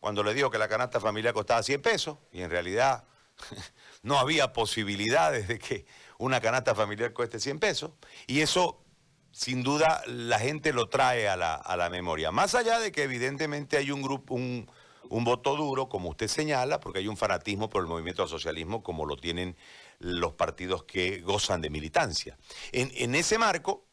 cuando 0.00 0.22
le 0.22 0.34
dijo 0.34 0.50
que 0.50 0.58
la 0.58 0.68
canasta 0.68 1.00
familiar 1.00 1.34
costaba 1.34 1.62
100 1.62 1.82
pesos, 1.82 2.18
y 2.32 2.42
en 2.42 2.50
realidad 2.50 3.04
no 4.02 4.18
había 4.18 4.52
posibilidades 4.52 5.48
de 5.48 5.58
que 5.58 5.86
una 6.18 6.40
canasta 6.40 6.74
familiar 6.74 7.12
cueste 7.12 7.40
100 7.40 7.58
pesos, 7.58 7.92
y 8.26 8.40
eso 8.40 8.84
sin 9.32 9.62
duda 9.62 10.02
la 10.06 10.38
gente 10.38 10.72
lo 10.72 10.88
trae 10.88 11.28
a 11.28 11.36
la, 11.36 11.54
a 11.54 11.76
la 11.76 11.88
memoria. 11.88 12.30
Más 12.30 12.54
allá 12.54 12.80
de 12.80 12.92
que 12.92 13.04
evidentemente 13.04 13.76
hay 13.76 13.90
un 13.90 14.02
grupo, 14.02 14.34
un, 14.34 14.68
un 15.10 15.24
voto 15.24 15.56
duro, 15.56 15.88
como 15.88 16.08
usted 16.08 16.28
señala, 16.28 16.80
porque 16.80 17.00
hay 17.00 17.08
un 17.08 17.16
fanatismo 17.16 17.68
por 17.68 17.82
el 17.82 17.88
movimiento 17.88 18.22
al 18.22 18.28
socialismo, 18.28 18.82
como 18.82 19.04
lo 19.04 19.16
tienen 19.16 19.56
los 19.98 20.32
partidos 20.32 20.84
que 20.84 21.20
gozan 21.20 21.60
de 21.60 21.68
militancia. 21.68 22.38
En, 22.72 22.90
en 22.94 23.14
ese 23.14 23.36
marco, 23.36 23.86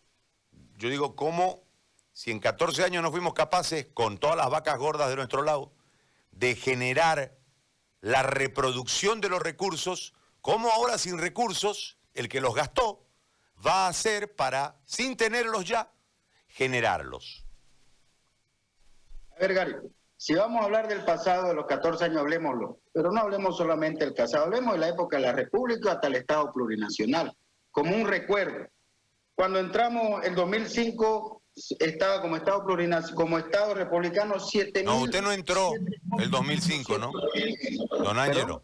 yo 0.78 0.90
digo, 0.90 1.16
¿cómo 1.16 1.64
si 2.14 2.32
en 2.32 2.40
14 2.40 2.84
años 2.84 3.04
no 3.04 3.12
fuimos 3.12 3.34
capaces, 3.34 3.88
con 3.94 4.18
todas 4.18 4.38
las 4.38 4.50
vacas 4.50 4.78
gordas 4.78 5.10
de 5.10 5.16
nuestro 5.16 5.42
lado, 5.42 5.72
de 6.32 6.56
generar 6.56 7.36
la 8.02 8.24
reproducción 8.24 9.20
de 9.20 9.30
los 9.30 9.42
recursos, 9.42 10.14
cómo 10.42 10.72
ahora 10.72 10.98
sin 10.98 11.18
recursos, 11.18 11.98
el 12.14 12.30
que 12.30 12.42
los 12.42 12.56
gastó, 12.56 13.06
va 13.66 13.86
a 13.86 13.90
hacer 13.90 14.36
para, 14.36 14.80
sin 14.86 15.18
tenerlos 15.18 15.66
ya, 15.66 15.92
generarlos? 16.48 17.44
A 19.36 19.40
ver, 19.40 19.54
Gary, 19.54 19.76
si 20.18 20.34
vamos 20.34 20.62
a 20.62 20.66
hablar 20.66 20.88
del 20.88 21.06
pasado 21.06 21.48
de 21.48 21.54
los 21.54 21.68
14 21.68 22.06
años, 22.06 22.18
hablemoslo, 22.18 22.80
pero 22.92 23.12
no 23.12 23.22
hablemos 23.22 23.56
solamente 23.56 24.04
del 24.04 24.16
pasado, 24.16 24.46
hablemos 24.46 24.74
de 24.74 24.80
la 24.80 24.90
época 24.90 25.18
de 25.18 25.24
la 25.24 25.32
República 25.32 25.94
hasta 25.94 26.08
el 26.08 26.16
Estado 26.16 26.52
plurinacional, 26.52 27.32
como 27.72 27.96
un 27.96 28.08
recuerdo. 28.08 28.68
Cuando 29.36 29.60
entramos 29.60 30.26
en 30.26 30.34
2005, 30.34 31.44
estaba 31.80 32.22
como 32.22 32.36
Estado 32.36 32.66
plurinacional, 32.66 33.16
como 33.16 33.38
Estado 33.38 33.76
republicano 33.76 34.40
7 34.40 34.84
No, 34.84 35.02
usted 35.02 35.22
no 35.22 35.32
entró 35.32 35.72
el 36.20 36.32
2005, 36.32 36.98
¿no? 36.98 37.12
Don 38.04 38.18
Ángelo, 38.18 38.64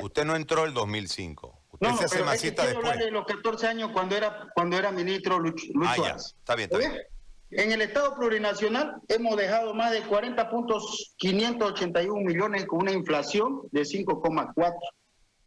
usted 0.00 0.24
no 0.24 0.34
entró 0.34 0.64
el 0.64 0.72
2005. 0.72 1.62
Usted 1.72 1.88
no, 1.88 1.98
se 1.98 2.04
hace 2.06 2.14
pero 2.14 2.24
masita 2.24 2.62
es 2.62 2.68
que 2.68 2.74
después. 2.74 2.92
hablar 2.92 3.04
de 3.04 3.10
los 3.10 3.26
14 3.26 3.66
años 3.66 3.90
cuando 3.92 4.16
era, 4.16 4.48
cuando 4.54 4.78
era 4.78 4.90
ministro 4.90 5.38
Lucho, 5.38 5.66
Lucho 5.74 5.90
Ah, 5.90 5.96
ya, 5.98 6.16
está 6.16 6.54
bien, 6.54 6.70
está 6.72 6.78
¿Está 6.78 6.94
bien. 6.94 7.06
En 7.50 7.70
el 7.72 7.80
Estado 7.80 8.14
plurinacional 8.16 8.96
hemos 9.08 9.36
dejado 9.36 9.72
más 9.72 9.92
de 9.92 10.02
40 10.02 10.50
puntos 10.50 11.14
581 11.16 12.20
millones 12.22 12.66
con 12.66 12.80
una 12.82 12.92
inflación 12.92 13.62
de 13.70 13.82
5,4. 13.82 14.74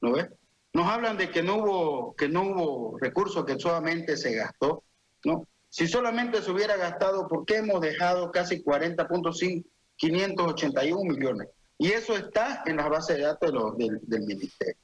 ¿No 0.02 0.14
ves? 0.14 0.28
Nos 0.74 0.88
hablan 0.88 1.18
de 1.18 1.30
que 1.30 1.44
no 1.44 1.58
hubo 1.58 2.16
que 2.16 2.30
no 2.30 2.44
hubo 2.44 2.98
recursos 3.00 3.44
que 3.46 3.60
solamente 3.60 4.16
se 4.16 4.34
gastó, 4.36 4.84
¿no? 5.26 5.46
Si 5.68 5.88
solamente 5.88 6.42
se 6.42 6.52
hubiera 6.52 6.78
gastado, 6.78 7.28
¿por 7.28 7.46
qué 7.46 7.58
hemos 7.58 7.82
dejado 7.82 8.32
casi 8.32 8.64
40.5 8.64 9.66
581 9.98 11.04
millones? 11.04 11.50
Y 11.78 11.92
eso 11.92 12.16
está 12.16 12.64
en 12.66 12.78
las 12.78 12.90
bases 12.90 13.18
de 13.18 13.24
datos 13.24 13.50
de 13.50 13.54
los- 13.56 13.78
del, 13.78 14.22
ministerio. 14.26 14.76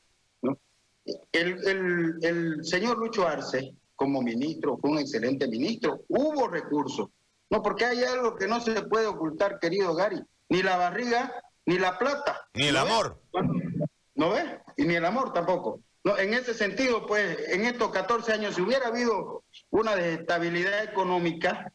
el- 1.31 2.15
el 2.23 2.65
señor 2.65 2.97
Lucho 2.97 3.27
Arce, 3.27 3.73
como 3.95 4.21
ministro, 4.21 4.77
fue 4.77 4.91
un 4.91 4.99
excelente 4.99 5.47
ministro. 5.47 6.01
Hubo 6.07 6.47
recursos. 6.47 7.09
No, 7.49 7.61
porque 7.61 7.85
hay 7.85 8.03
algo 8.03 8.35
que 8.35 8.47
no 8.47 8.59
se 8.59 8.81
puede 8.83 9.07
ocultar, 9.07 9.59
querido 9.59 9.95
Gary. 9.95 10.21
Ni 10.49 10.61
la 10.63 10.77
barriga, 10.77 11.33
ni 11.65 11.77
la 11.77 11.97
plata. 11.97 12.47
Ni 12.53 12.67
el 12.67 12.75
¿No 12.75 12.83
ves? 12.83 12.91
amor. 12.91 13.21
¿No 14.15 14.29
ves? 14.31 14.45
Y 14.77 14.85
ni 14.85 14.95
el 14.95 15.05
amor 15.05 15.33
tampoco. 15.33 15.81
No, 16.03 16.17
en 16.17 16.33
ese 16.33 16.53
sentido, 16.53 17.05
pues, 17.07 17.49
en 17.49 17.65
estos 17.65 17.89
14 17.89 18.33
años, 18.33 18.55
si 18.55 18.61
hubiera 18.61 18.87
habido 18.87 19.43
una 19.71 19.95
desestabilidad 19.95 20.83
económica, 20.83 21.71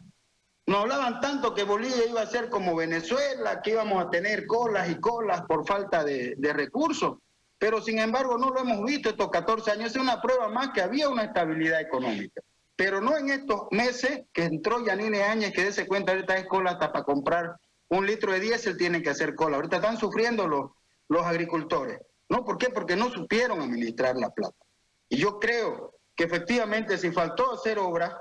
nos 0.66 0.82
hablaban 0.82 1.20
tanto 1.20 1.52
que 1.54 1.64
Bolivia 1.64 2.06
iba 2.08 2.20
a 2.20 2.26
ser 2.26 2.48
como 2.48 2.76
Venezuela, 2.76 3.60
que 3.60 3.70
íbamos 3.70 4.04
a 4.04 4.10
tener 4.10 4.46
colas 4.46 4.88
y 4.88 5.00
colas 5.00 5.42
por 5.42 5.66
falta 5.66 6.04
de, 6.04 6.34
de 6.36 6.52
recursos. 6.52 7.18
Pero 7.60 7.82
sin 7.82 7.98
embargo 7.98 8.38
no 8.38 8.48
lo 8.48 8.60
hemos 8.60 8.82
visto 8.86 9.10
estos 9.10 9.30
14 9.30 9.72
años. 9.72 9.90
Es 9.90 10.00
una 10.00 10.22
prueba 10.22 10.48
más 10.48 10.70
que 10.70 10.80
había 10.80 11.10
una 11.10 11.24
estabilidad 11.24 11.82
económica. 11.82 12.40
Pero 12.74 13.02
no 13.02 13.18
en 13.18 13.28
estos 13.28 13.64
meses 13.70 14.22
que 14.32 14.44
entró 14.44 14.82
Yanine 14.82 15.24
Áñez, 15.24 15.52
que 15.52 15.64
dése 15.64 15.86
cuenta, 15.86 16.12
ahorita 16.12 16.38
es 16.38 16.46
cola 16.46 16.70
hasta 16.70 16.90
para 16.90 17.04
comprar 17.04 17.54
un 17.88 18.06
litro 18.06 18.32
de 18.32 18.40
diésel, 18.40 18.78
tienen 18.78 19.02
que 19.02 19.10
hacer 19.10 19.34
cola. 19.34 19.56
Ahorita 19.56 19.76
están 19.76 19.98
sufriendo 19.98 20.48
los, 20.48 20.70
los 21.08 21.26
agricultores. 21.26 22.00
¿No? 22.30 22.46
¿Por 22.46 22.56
qué? 22.56 22.70
Porque 22.70 22.96
no 22.96 23.10
supieron 23.10 23.60
administrar 23.60 24.16
la 24.16 24.30
plata. 24.30 24.56
Y 25.10 25.18
yo 25.18 25.38
creo 25.38 25.98
que 26.16 26.24
efectivamente 26.24 26.96
si 26.96 27.10
faltó 27.10 27.52
hacer 27.52 27.78
obras, 27.78 28.14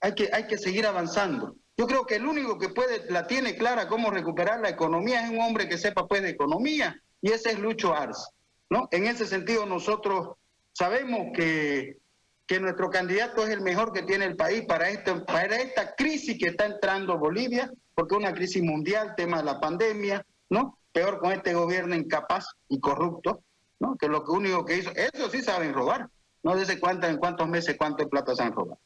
hay 0.00 0.16
que, 0.16 0.30
hay 0.32 0.48
que 0.48 0.58
seguir 0.58 0.84
avanzando. 0.84 1.54
Yo 1.76 1.86
creo 1.86 2.06
que 2.06 2.16
el 2.16 2.26
único 2.26 2.58
que 2.58 2.70
puede, 2.70 3.08
la 3.08 3.28
tiene 3.28 3.56
clara 3.56 3.86
cómo 3.86 4.10
recuperar 4.10 4.58
la 4.58 4.70
economía 4.70 5.24
es 5.24 5.30
un 5.30 5.40
hombre 5.40 5.68
que 5.68 5.78
sepa 5.78 6.08
pues 6.08 6.22
de 6.22 6.30
economía, 6.30 7.00
y 7.20 7.30
ese 7.30 7.50
es 7.50 7.58
Lucho 7.60 7.94
Arce. 7.94 8.26
¿No? 8.70 8.88
En 8.90 9.06
ese 9.06 9.26
sentido 9.26 9.66
nosotros 9.66 10.36
sabemos 10.72 11.28
que, 11.34 11.98
que 12.46 12.60
nuestro 12.60 12.90
candidato 12.90 13.44
es 13.44 13.50
el 13.50 13.60
mejor 13.60 13.92
que 13.92 14.02
tiene 14.02 14.24
el 14.24 14.36
país 14.36 14.64
para, 14.66 14.88
esto, 14.88 15.24
para 15.24 15.56
esta 15.56 15.94
crisis 15.94 16.38
que 16.38 16.50
está 16.50 16.66
entrando 16.66 17.18
Bolivia, 17.18 17.70
porque 17.94 18.14
es 18.14 18.20
una 18.20 18.32
crisis 18.32 18.62
mundial, 18.62 19.14
tema 19.16 19.38
de 19.38 19.44
la 19.44 19.60
pandemia, 19.60 20.24
¿no? 20.50 20.78
Peor 20.92 21.18
con 21.18 21.32
este 21.32 21.54
gobierno 21.54 21.94
incapaz 21.94 22.46
y 22.68 22.80
corrupto, 22.80 23.42
¿no? 23.80 23.96
Que 23.96 24.08
lo 24.08 24.24
único 24.24 24.64
que 24.64 24.78
hizo, 24.78 24.90
eso 24.90 25.30
sí 25.30 25.42
saben 25.42 25.74
robar, 25.74 26.08
no 26.42 26.56
desde 26.56 26.80
cuánto, 26.80 27.06
en 27.06 27.18
cuántos 27.18 27.48
meses, 27.48 27.76
cuánto 27.76 28.08
plata 28.08 28.34
se 28.34 28.42
han 28.42 28.52
robado. 28.52 28.80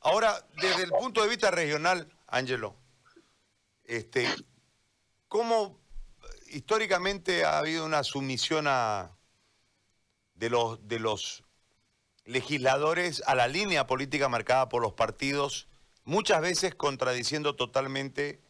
Ahora, 0.00 0.34
desde 0.60 0.84
el 0.84 0.90
punto 0.90 1.22
de 1.22 1.28
vista 1.28 1.50
regional, 1.50 2.08
Ángelo, 2.26 2.74
este, 3.84 4.26
¿cómo 5.28 5.79
históricamente 6.50 7.44
ha 7.44 7.58
habido 7.58 7.84
una 7.84 8.02
sumisión 8.02 8.66
de, 10.34 10.50
los, 10.50 10.86
de 10.86 10.98
los 10.98 11.44
legisladores 12.24 13.22
a 13.26 13.34
la 13.34 13.48
línea 13.48 13.86
política 13.86 14.28
marcada 14.28 14.68
por 14.68 14.82
los 14.82 14.92
partidos, 14.92 15.68
muchas 16.04 16.40
veces 16.40 16.74
contradiciendo 16.74 17.56
totalmente 17.56 18.40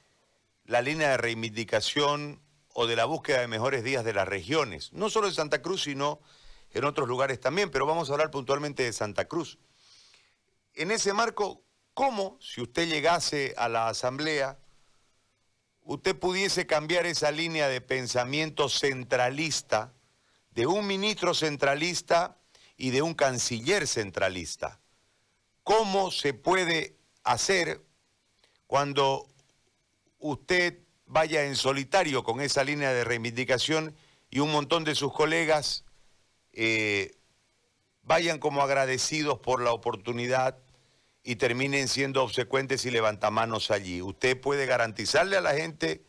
la 0.64 0.82
línea 0.82 1.10
de 1.10 1.16
reivindicación 1.16 2.42
o 2.72 2.86
de 2.86 2.96
la 2.96 3.04
búsqueda 3.04 3.40
de 3.40 3.48
mejores 3.48 3.82
días 3.84 4.04
de 4.04 4.14
las 4.14 4.28
regiones, 4.28 4.92
no 4.92 5.10
solo 5.10 5.26
en 5.28 5.34
Santa 5.34 5.60
Cruz, 5.62 5.82
sino 5.82 6.20
en 6.72 6.84
otros 6.84 7.08
lugares 7.08 7.40
también, 7.40 7.70
pero 7.70 7.86
vamos 7.86 8.08
a 8.08 8.12
hablar 8.12 8.30
puntualmente 8.30 8.84
de 8.84 8.92
Santa 8.92 9.26
Cruz. 9.26 9.58
En 10.74 10.92
ese 10.92 11.12
marco, 11.12 11.64
¿cómo, 11.94 12.38
si 12.40 12.60
usted 12.60 12.88
llegase 12.88 13.54
a 13.56 13.68
la 13.68 13.88
Asamblea, 13.88 14.58
usted 15.90 16.16
pudiese 16.16 16.68
cambiar 16.68 17.04
esa 17.04 17.32
línea 17.32 17.66
de 17.66 17.80
pensamiento 17.80 18.68
centralista 18.68 19.92
de 20.52 20.68
un 20.68 20.86
ministro 20.86 21.34
centralista 21.34 22.38
y 22.76 22.90
de 22.90 23.02
un 23.02 23.14
canciller 23.14 23.88
centralista? 23.88 24.78
¿Cómo 25.64 26.12
se 26.12 26.32
puede 26.32 26.94
hacer 27.24 27.82
cuando 28.68 29.26
usted 30.20 30.78
vaya 31.06 31.42
en 31.42 31.56
solitario 31.56 32.22
con 32.22 32.40
esa 32.40 32.62
línea 32.62 32.92
de 32.92 33.02
reivindicación 33.02 33.96
y 34.30 34.38
un 34.38 34.52
montón 34.52 34.84
de 34.84 34.94
sus 34.94 35.12
colegas 35.12 35.84
eh, 36.52 37.16
vayan 38.02 38.38
como 38.38 38.62
agradecidos 38.62 39.40
por 39.40 39.60
la 39.60 39.72
oportunidad 39.72 40.56
y 41.22 41.36
terminen 41.36 41.88
siendo 41.88 42.22
obsecuentes 42.22 42.84
y 42.84 42.90
levantamanos 42.90 43.70
allí. 43.70 44.02
¿Usted 44.02 44.40
puede 44.40 44.66
garantizarle 44.66 45.36
a 45.36 45.40
la 45.40 45.54
gente 45.54 46.04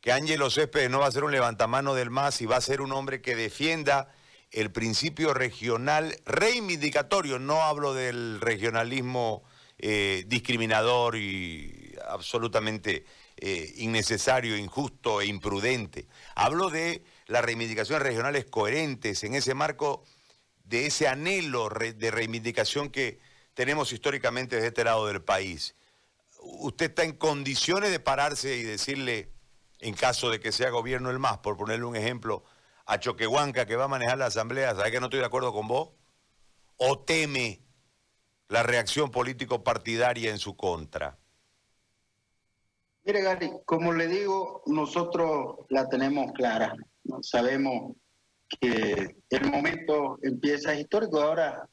que 0.00 0.12
Ángelo 0.12 0.50
Céspedes 0.50 0.90
no 0.90 1.00
va 1.00 1.06
a 1.06 1.12
ser 1.12 1.24
un 1.24 1.32
levantamano 1.32 1.94
del 1.94 2.10
MAS 2.10 2.40
y 2.40 2.46
va 2.46 2.56
a 2.56 2.60
ser 2.60 2.80
un 2.80 2.92
hombre 2.92 3.20
que 3.20 3.36
defienda 3.36 4.08
el 4.50 4.70
principio 4.72 5.34
regional 5.34 6.16
reivindicatorio, 6.24 7.38
no 7.38 7.62
hablo 7.62 7.92
del 7.92 8.40
regionalismo 8.40 9.42
eh, 9.78 10.24
discriminador 10.26 11.16
y 11.16 11.94
absolutamente 12.08 13.04
eh, 13.36 13.74
innecesario, 13.76 14.56
injusto 14.56 15.20
e 15.20 15.26
imprudente. 15.26 16.08
Hablo 16.34 16.70
de 16.70 17.04
las 17.26 17.44
reivindicaciones 17.44 18.02
regionales 18.02 18.46
coherentes 18.46 19.22
en 19.24 19.34
ese 19.34 19.54
marco 19.54 20.04
de 20.64 20.86
ese 20.86 21.08
anhelo 21.08 21.68
de 21.68 22.10
reivindicación 22.10 22.90
que 22.90 23.20
tenemos 23.58 23.92
históricamente 23.92 24.54
desde 24.54 24.68
este 24.68 24.84
lado 24.84 25.08
del 25.08 25.20
país. 25.20 25.74
¿Usted 26.60 26.90
está 26.90 27.02
en 27.02 27.16
condiciones 27.16 27.90
de 27.90 27.98
pararse 27.98 28.56
y 28.56 28.62
decirle, 28.62 29.32
en 29.80 29.94
caso 29.94 30.30
de 30.30 30.38
que 30.38 30.52
sea 30.52 30.70
gobierno 30.70 31.10
el 31.10 31.18
MAS, 31.18 31.38
por 31.38 31.56
ponerle 31.56 31.84
un 31.84 31.96
ejemplo, 31.96 32.44
a 32.86 33.00
Choquehuanca 33.00 33.66
que 33.66 33.74
va 33.74 33.86
a 33.86 33.88
manejar 33.88 34.16
la 34.16 34.26
asamblea, 34.26 34.76
¿sabe 34.76 34.92
que 34.92 35.00
no 35.00 35.06
estoy 35.06 35.18
de 35.18 35.26
acuerdo 35.26 35.52
con 35.52 35.66
vos? 35.66 35.90
¿O 36.76 37.00
teme 37.00 37.60
la 38.46 38.62
reacción 38.62 39.10
político-partidaria 39.10 40.30
en 40.30 40.38
su 40.38 40.56
contra? 40.56 41.18
Mire, 43.02 43.22
Gary, 43.22 43.50
como 43.64 43.92
le 43.92 44.06
digo, 44.06 44.62
nosotros 44.66 45.66
la 45.68 45.88
tenemos 45.88 46.30
clara. 46.30 46.76
Sabemos 47.22 47.96
que 48.60 49.16
el 49.30 49.50
momento 49.50 50.16
empieza 50.22 50.76
histórico. 50.76 51.20
Ahora 51.20 51.68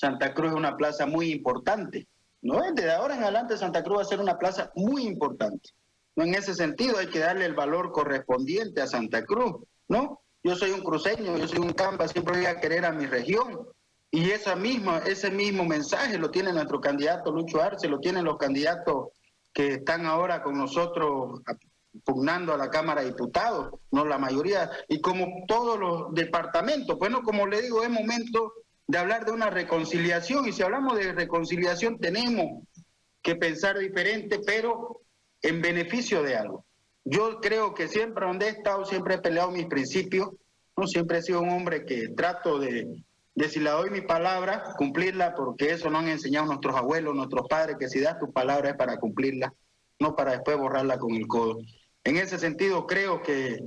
Santa 0.00 0.32
Cruz 0.32 0.52
es 0.52 0.56
una 0.56 0.78
plaza 0.78 1.04
muy 1.04 1.30
importante. 1.30 2.08
¿no? 2.40 2.62
Desde 2.72 2.90
ahora 2.90 3.16
en 3.16 3.22
adelante 3.22 3.58
Santa 3.58 3.84
Cruz 3.84 3.98
va 3.98 4.02
a 4.02 4.06
ser 4.06 4.18
una 4.20 4.38
plaza 4.38 4.72
muy 4.74 5.02
importante. 5.02 5.70
¿no? 6.16 6.24
En 6.24 6.34
ese 6.34 6.54
sentido 6.54 6.96
hay 6.96 7.08
que 7.08 7.18
darle 7.18 7.44
el 7.44 7.54
valor 7.54 7.92
correspondiente 7.92 8.80
a 8.80 8.86
Santa 8.86 9.26
Cruz. 9.26 9.56
¿no? 9.88 10.22
Yo 10.42 10.56
soy 10.56 10.70
un 10.70 10.80
cruceño, 10.80 11.36
yo 11.36 11.46
soy 11.46 11.58
un 11.58 11.74
campa, 11.74 12.08
siempre 12.08 12.38
voy 12.38 12.46
a 12.46 12.58
querer 12.60 12.86
a 12.86 12.92
mi 12.92 13.04
región. 13.04 13.68
Y 14.10 14.30
esa 14.30 14.56
misma, 14.56 15.02
ese 15.06 15.30
mismo 15.30 15.66
mensaje 15.66 16.16
lo 16.16 16.30
tiene 16.30 16.52
nuestro 16.54 16.80
candidato 16.80 17.30
Lucho 17.30 17.62
Arce, 17.62 17.86
lo 17.86 18.00
tienen 18.00 18.24
los 18.24 18.38
candidatos 18.38 19.08
que 19.52 19.74
están 19.74 20.06
ahora 20.06 20.42
con 20.42 20.56
nosotros 20.56 21.42
pugnando 22.04 22.54
a 22.54 22.56
la 22.56 22.70
Cámara 22.70 23.02
de 23.02 23.08
Diputados, 23.08 23.74
no 23.90 24.04
la 24.06 24.16
mayoría, 24.16 24.70
y 24.88 25.00
como 25.00 25.44
todos 25.46 25.78
los 25.78 26.14
departamentos. 26.14 26.98
Bueno, 26.98 27.22
como 27.22 27.46
le 27.46 27.62
digo, 27.62 27.82
es 27.82 27.90
momento 27.90 28.54
de 28.90 28.98
hablar 28.98 29.24
de 29.24 29.30
una 29.30 29.50
reconciliación, 29.50 30.48
y 30.48 30.52
si 30.52 30.62
hablamos 30.62 30.98
de 30.98 31.12
reconciliación 31.12 31.98
tenemos 32.00 32.64
que 33.22 33.36
pensar 33.36 33.78
diferente, 33.78 34.40
pero 34.44 35.02
en 35.42 35.62
beneficio 35.62 36.24
de 36.24 36.36
algo. 36.36 36.64
Yo 37.04 37.40
creo 37.40 37.72
que 37.72 37.86
siempre 37.86 38.26
donde 38.26 38.46
he 38.46 38.50
estado, 38.50 38.84
siempre 38.84 39.14
he 39.14 39.18
peleado 39.18 39.52
mis 39.52 39.66
principios, 39.66 40.30
no 40.76 40.88
siempre 40.88 41.18
he 41.18 41.22
sido 41.22 41.40
un 41.40 41.50
hombre 41.50 41.84
que 41.84 42.08
trato 42.08 42.58
de, 42.58 43.04
de 43.36 43.48
si 43.48 43.60
le 43.60 43.70
doy 43.70 43.90
mi 43.90 44.00
palabra, 44.00 44.74
cumplirla, 44.76 45.36
porque 45.36 45.70
eso 45.70 45.88
nos 45.88 46.02
han 46.02 46.08
enseñado 46.08 46.46
nuestros 46.46 46.74
abuelos, 46.74 47.14
nuestros 47.14 47.46
padres, 47.48 47.76
que 47.78 47.88
si 47.88 48.00
das 48.00 48.18
tu 48.18 48.32
palabra 48.32 48.70
es 48.70 48.76
para 48.76 48.98
cumplirla, 48.98 49.54
no 50.00 50.16
para 50.16 50.32
después 50.32 50.58
borrarla 50.58 50.98
con 50.98 51.14
el 51.14 51.28
codo. 51.28 51.58
En 52.02 52.16
ese 52.16 52.40
sentido, 52.40 52.88
creo 52.88 53.22
que 53.22 53.60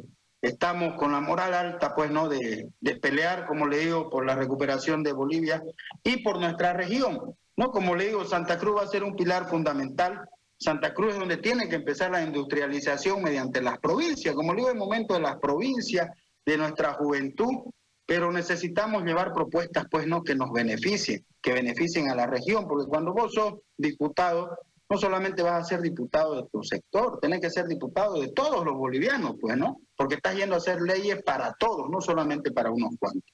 estamos 0.43 0.95
con 0.95 1.13
la 1.13 1.21
moral 1.21 1.53
alta, 1.53 1.95
pues, 1.95 2.11
¿no? 2.11 2.27
De, 2.27 2.69
pelear, 3.01 3.47
como 3.47 3.65
le 3.65 3.79
digo, 3.79 4.09
por 4.09 4.25
la 4.25 4.35
recuperación 4.35 5.01
de 5.01 5.13
Bolivia 5.13 5.63
y 6.03 6.17
por 6.17 6.39
nuestra 6.39 6.73
región, 6.73 7.33
¿no? 7.55 7.71
Como 7.71 7.95
le 7.95 8.07
digo, 8.07 8.25
Santa 8.25 8.59
Cruz 8.59 8.77
va 8.77 8.83
a 8.83 8.87
ser 8.87 9.03
un 9.03 9.15
pilar 9.15 9.49
fundamental. 9.49 10.19
Santa 10.57 10.93
Cruz 10.93 11.13
es 11.13 11.19
donde 11.19 11.37
tiene 11.37 11.69
que 11.69 11.77
empezar 11.77 12.11
la 12.11 12.21
industrialización 12.21 13.23
mediante 13.23 13.61
las 13.61 13.79
provincias, 13.79 14.35
como 14.35 14.53
le 14.53 14.59
digo, 14.59 14.69
el 14.69 14.77
momento 14.77 15.13
de 15.13 15.21
las 15.21 15.37
provincias, 15.37 16.09
de 16.45 16.57
nuestra 16.57 16.93
juventud, 16.95 17.71
pero 18.05 18.29
necesitamos 18.29 19.03
llevar 19.03 19.31
propuestas, 19.31 19.85
pues, 19.89 20.07
¿no? 20.07 20.23
Que 20.23 20.35
nos 20.35 20.51
beneficien, 20.51 21.25
que 21.41 21.53
beneficien 21.53 22.11
a 22.11 22.15
la 22.15 22.27
región, 22.27 22.67
porque 22.67 22.89
cuando 22.89 23.13
vos 23.13 23.33
sos 23.33 23.53
diputado, 23.77 24.57
no 24.89 24.97
solamente 24.97 25.41
vas 25.41 25.61
a 25.61 25.65
ser 25.65 25.81
diputado 25.81 26.35
de 26.35 26.47
tu 26.51 26.63
sector, 26.63 27.19
tenés 27.19 27.41
que 27.41 27.49
ser 27.49 27.65
diputado 27.67 28.19
de 28.19 28.29
todos 28.29 28.63
los 28.65 28.75
bolivianos, 28.75 29.35
pues, 29.39 29.57
¿no? 29.57 29.81
Porque 29.95 30.15
estás 30.15 30.35
yendo 30.35 30.55
a 30.55 30.57
hacer 30.57 30.81
leyes 30.81 31.23
para 31.23 31.53
todos, 31.53 31.89
no 31.89 32.01
solamente 32.01 32.51
para 32.51 32.71
unos 32.71 32.91
cuantos. 32.99 33.31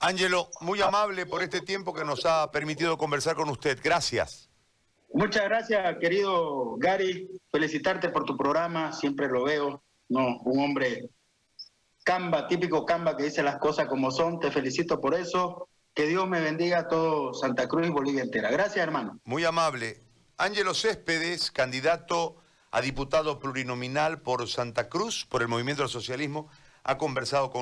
Ángelo, 0.00 0.48
muy 0.62 0.80
amable 0.80 1.26
por 1.26 1.42
este 1.42 1.60
tiempo 1.60 1.92
que 1.92 2.04
nos 2.04 2.24
ha 2.24 2.50
permitido 2.50 2.96
conversar 2.96 3.36
con 3.36 3.50
usted. 3.50 3.78
Gracias. 3.82 4.48
Muchas 5.12 5.44
gracias, 5.44 5.98
querido 5.98 6.76
Gary. 6.78 7.28
Felicitarte 7.52 8.08
por 8.08 8.24
tu 8.24 8.36
programa, 8.36 8.92
siempre 8.92 9.28
lo 9.28 9.44
veo. 9.44 9.82
No, 10.08 10.38
un 10.44 10.60
hombre 10.60 11.10
Camba, 12.02 12.48
típico 12.48 12.86
Camba 12.86 13.16
que 13.16 13.24
dice 13.24 13.42
las 13.42 13.58
cosas 13.58 13.88
como 13.88 14.10
son. 14.10 14.40
Te 14.40 14.50
felicito 14.50 15.00
por 15.00 15.14
eso. 15.14 15.68
Que 15.92 16.06
Dios 16.06 16.28
me 16.28 16.40
bendiga 16.40 16.80
a 16.80 16.88
todo 16.88 17.34
Santa 17.34 17.68
Cruz 17.68 17.86
y 17.86 17.90
Bolivia 17.90 18.22
entera. 18.22 18.50
Gracias, 18.50 18.78
hermano. 18.78 19.20
Muy 19.24 19.44
amable. 19.44 20.00
Ángelo 20.40 20.72
Céspedes, 20.72 21.50
candidato 21.50 22.34
a 22.70 22.80
diputado 22.80 23.38
plurinominal 23.38 24.22
por 24.22 24.48
Santa 24.48 24.88
Cruz, 24.88 25.26
por 25.28 25.42
el 25.42 25.48
Movimiento 25.48 25.82
del 25.82 25.90
Socialismo, 25.90 26.48
ha 26.82 26.96
conversado 26.96 27.50
con 27.50 27.58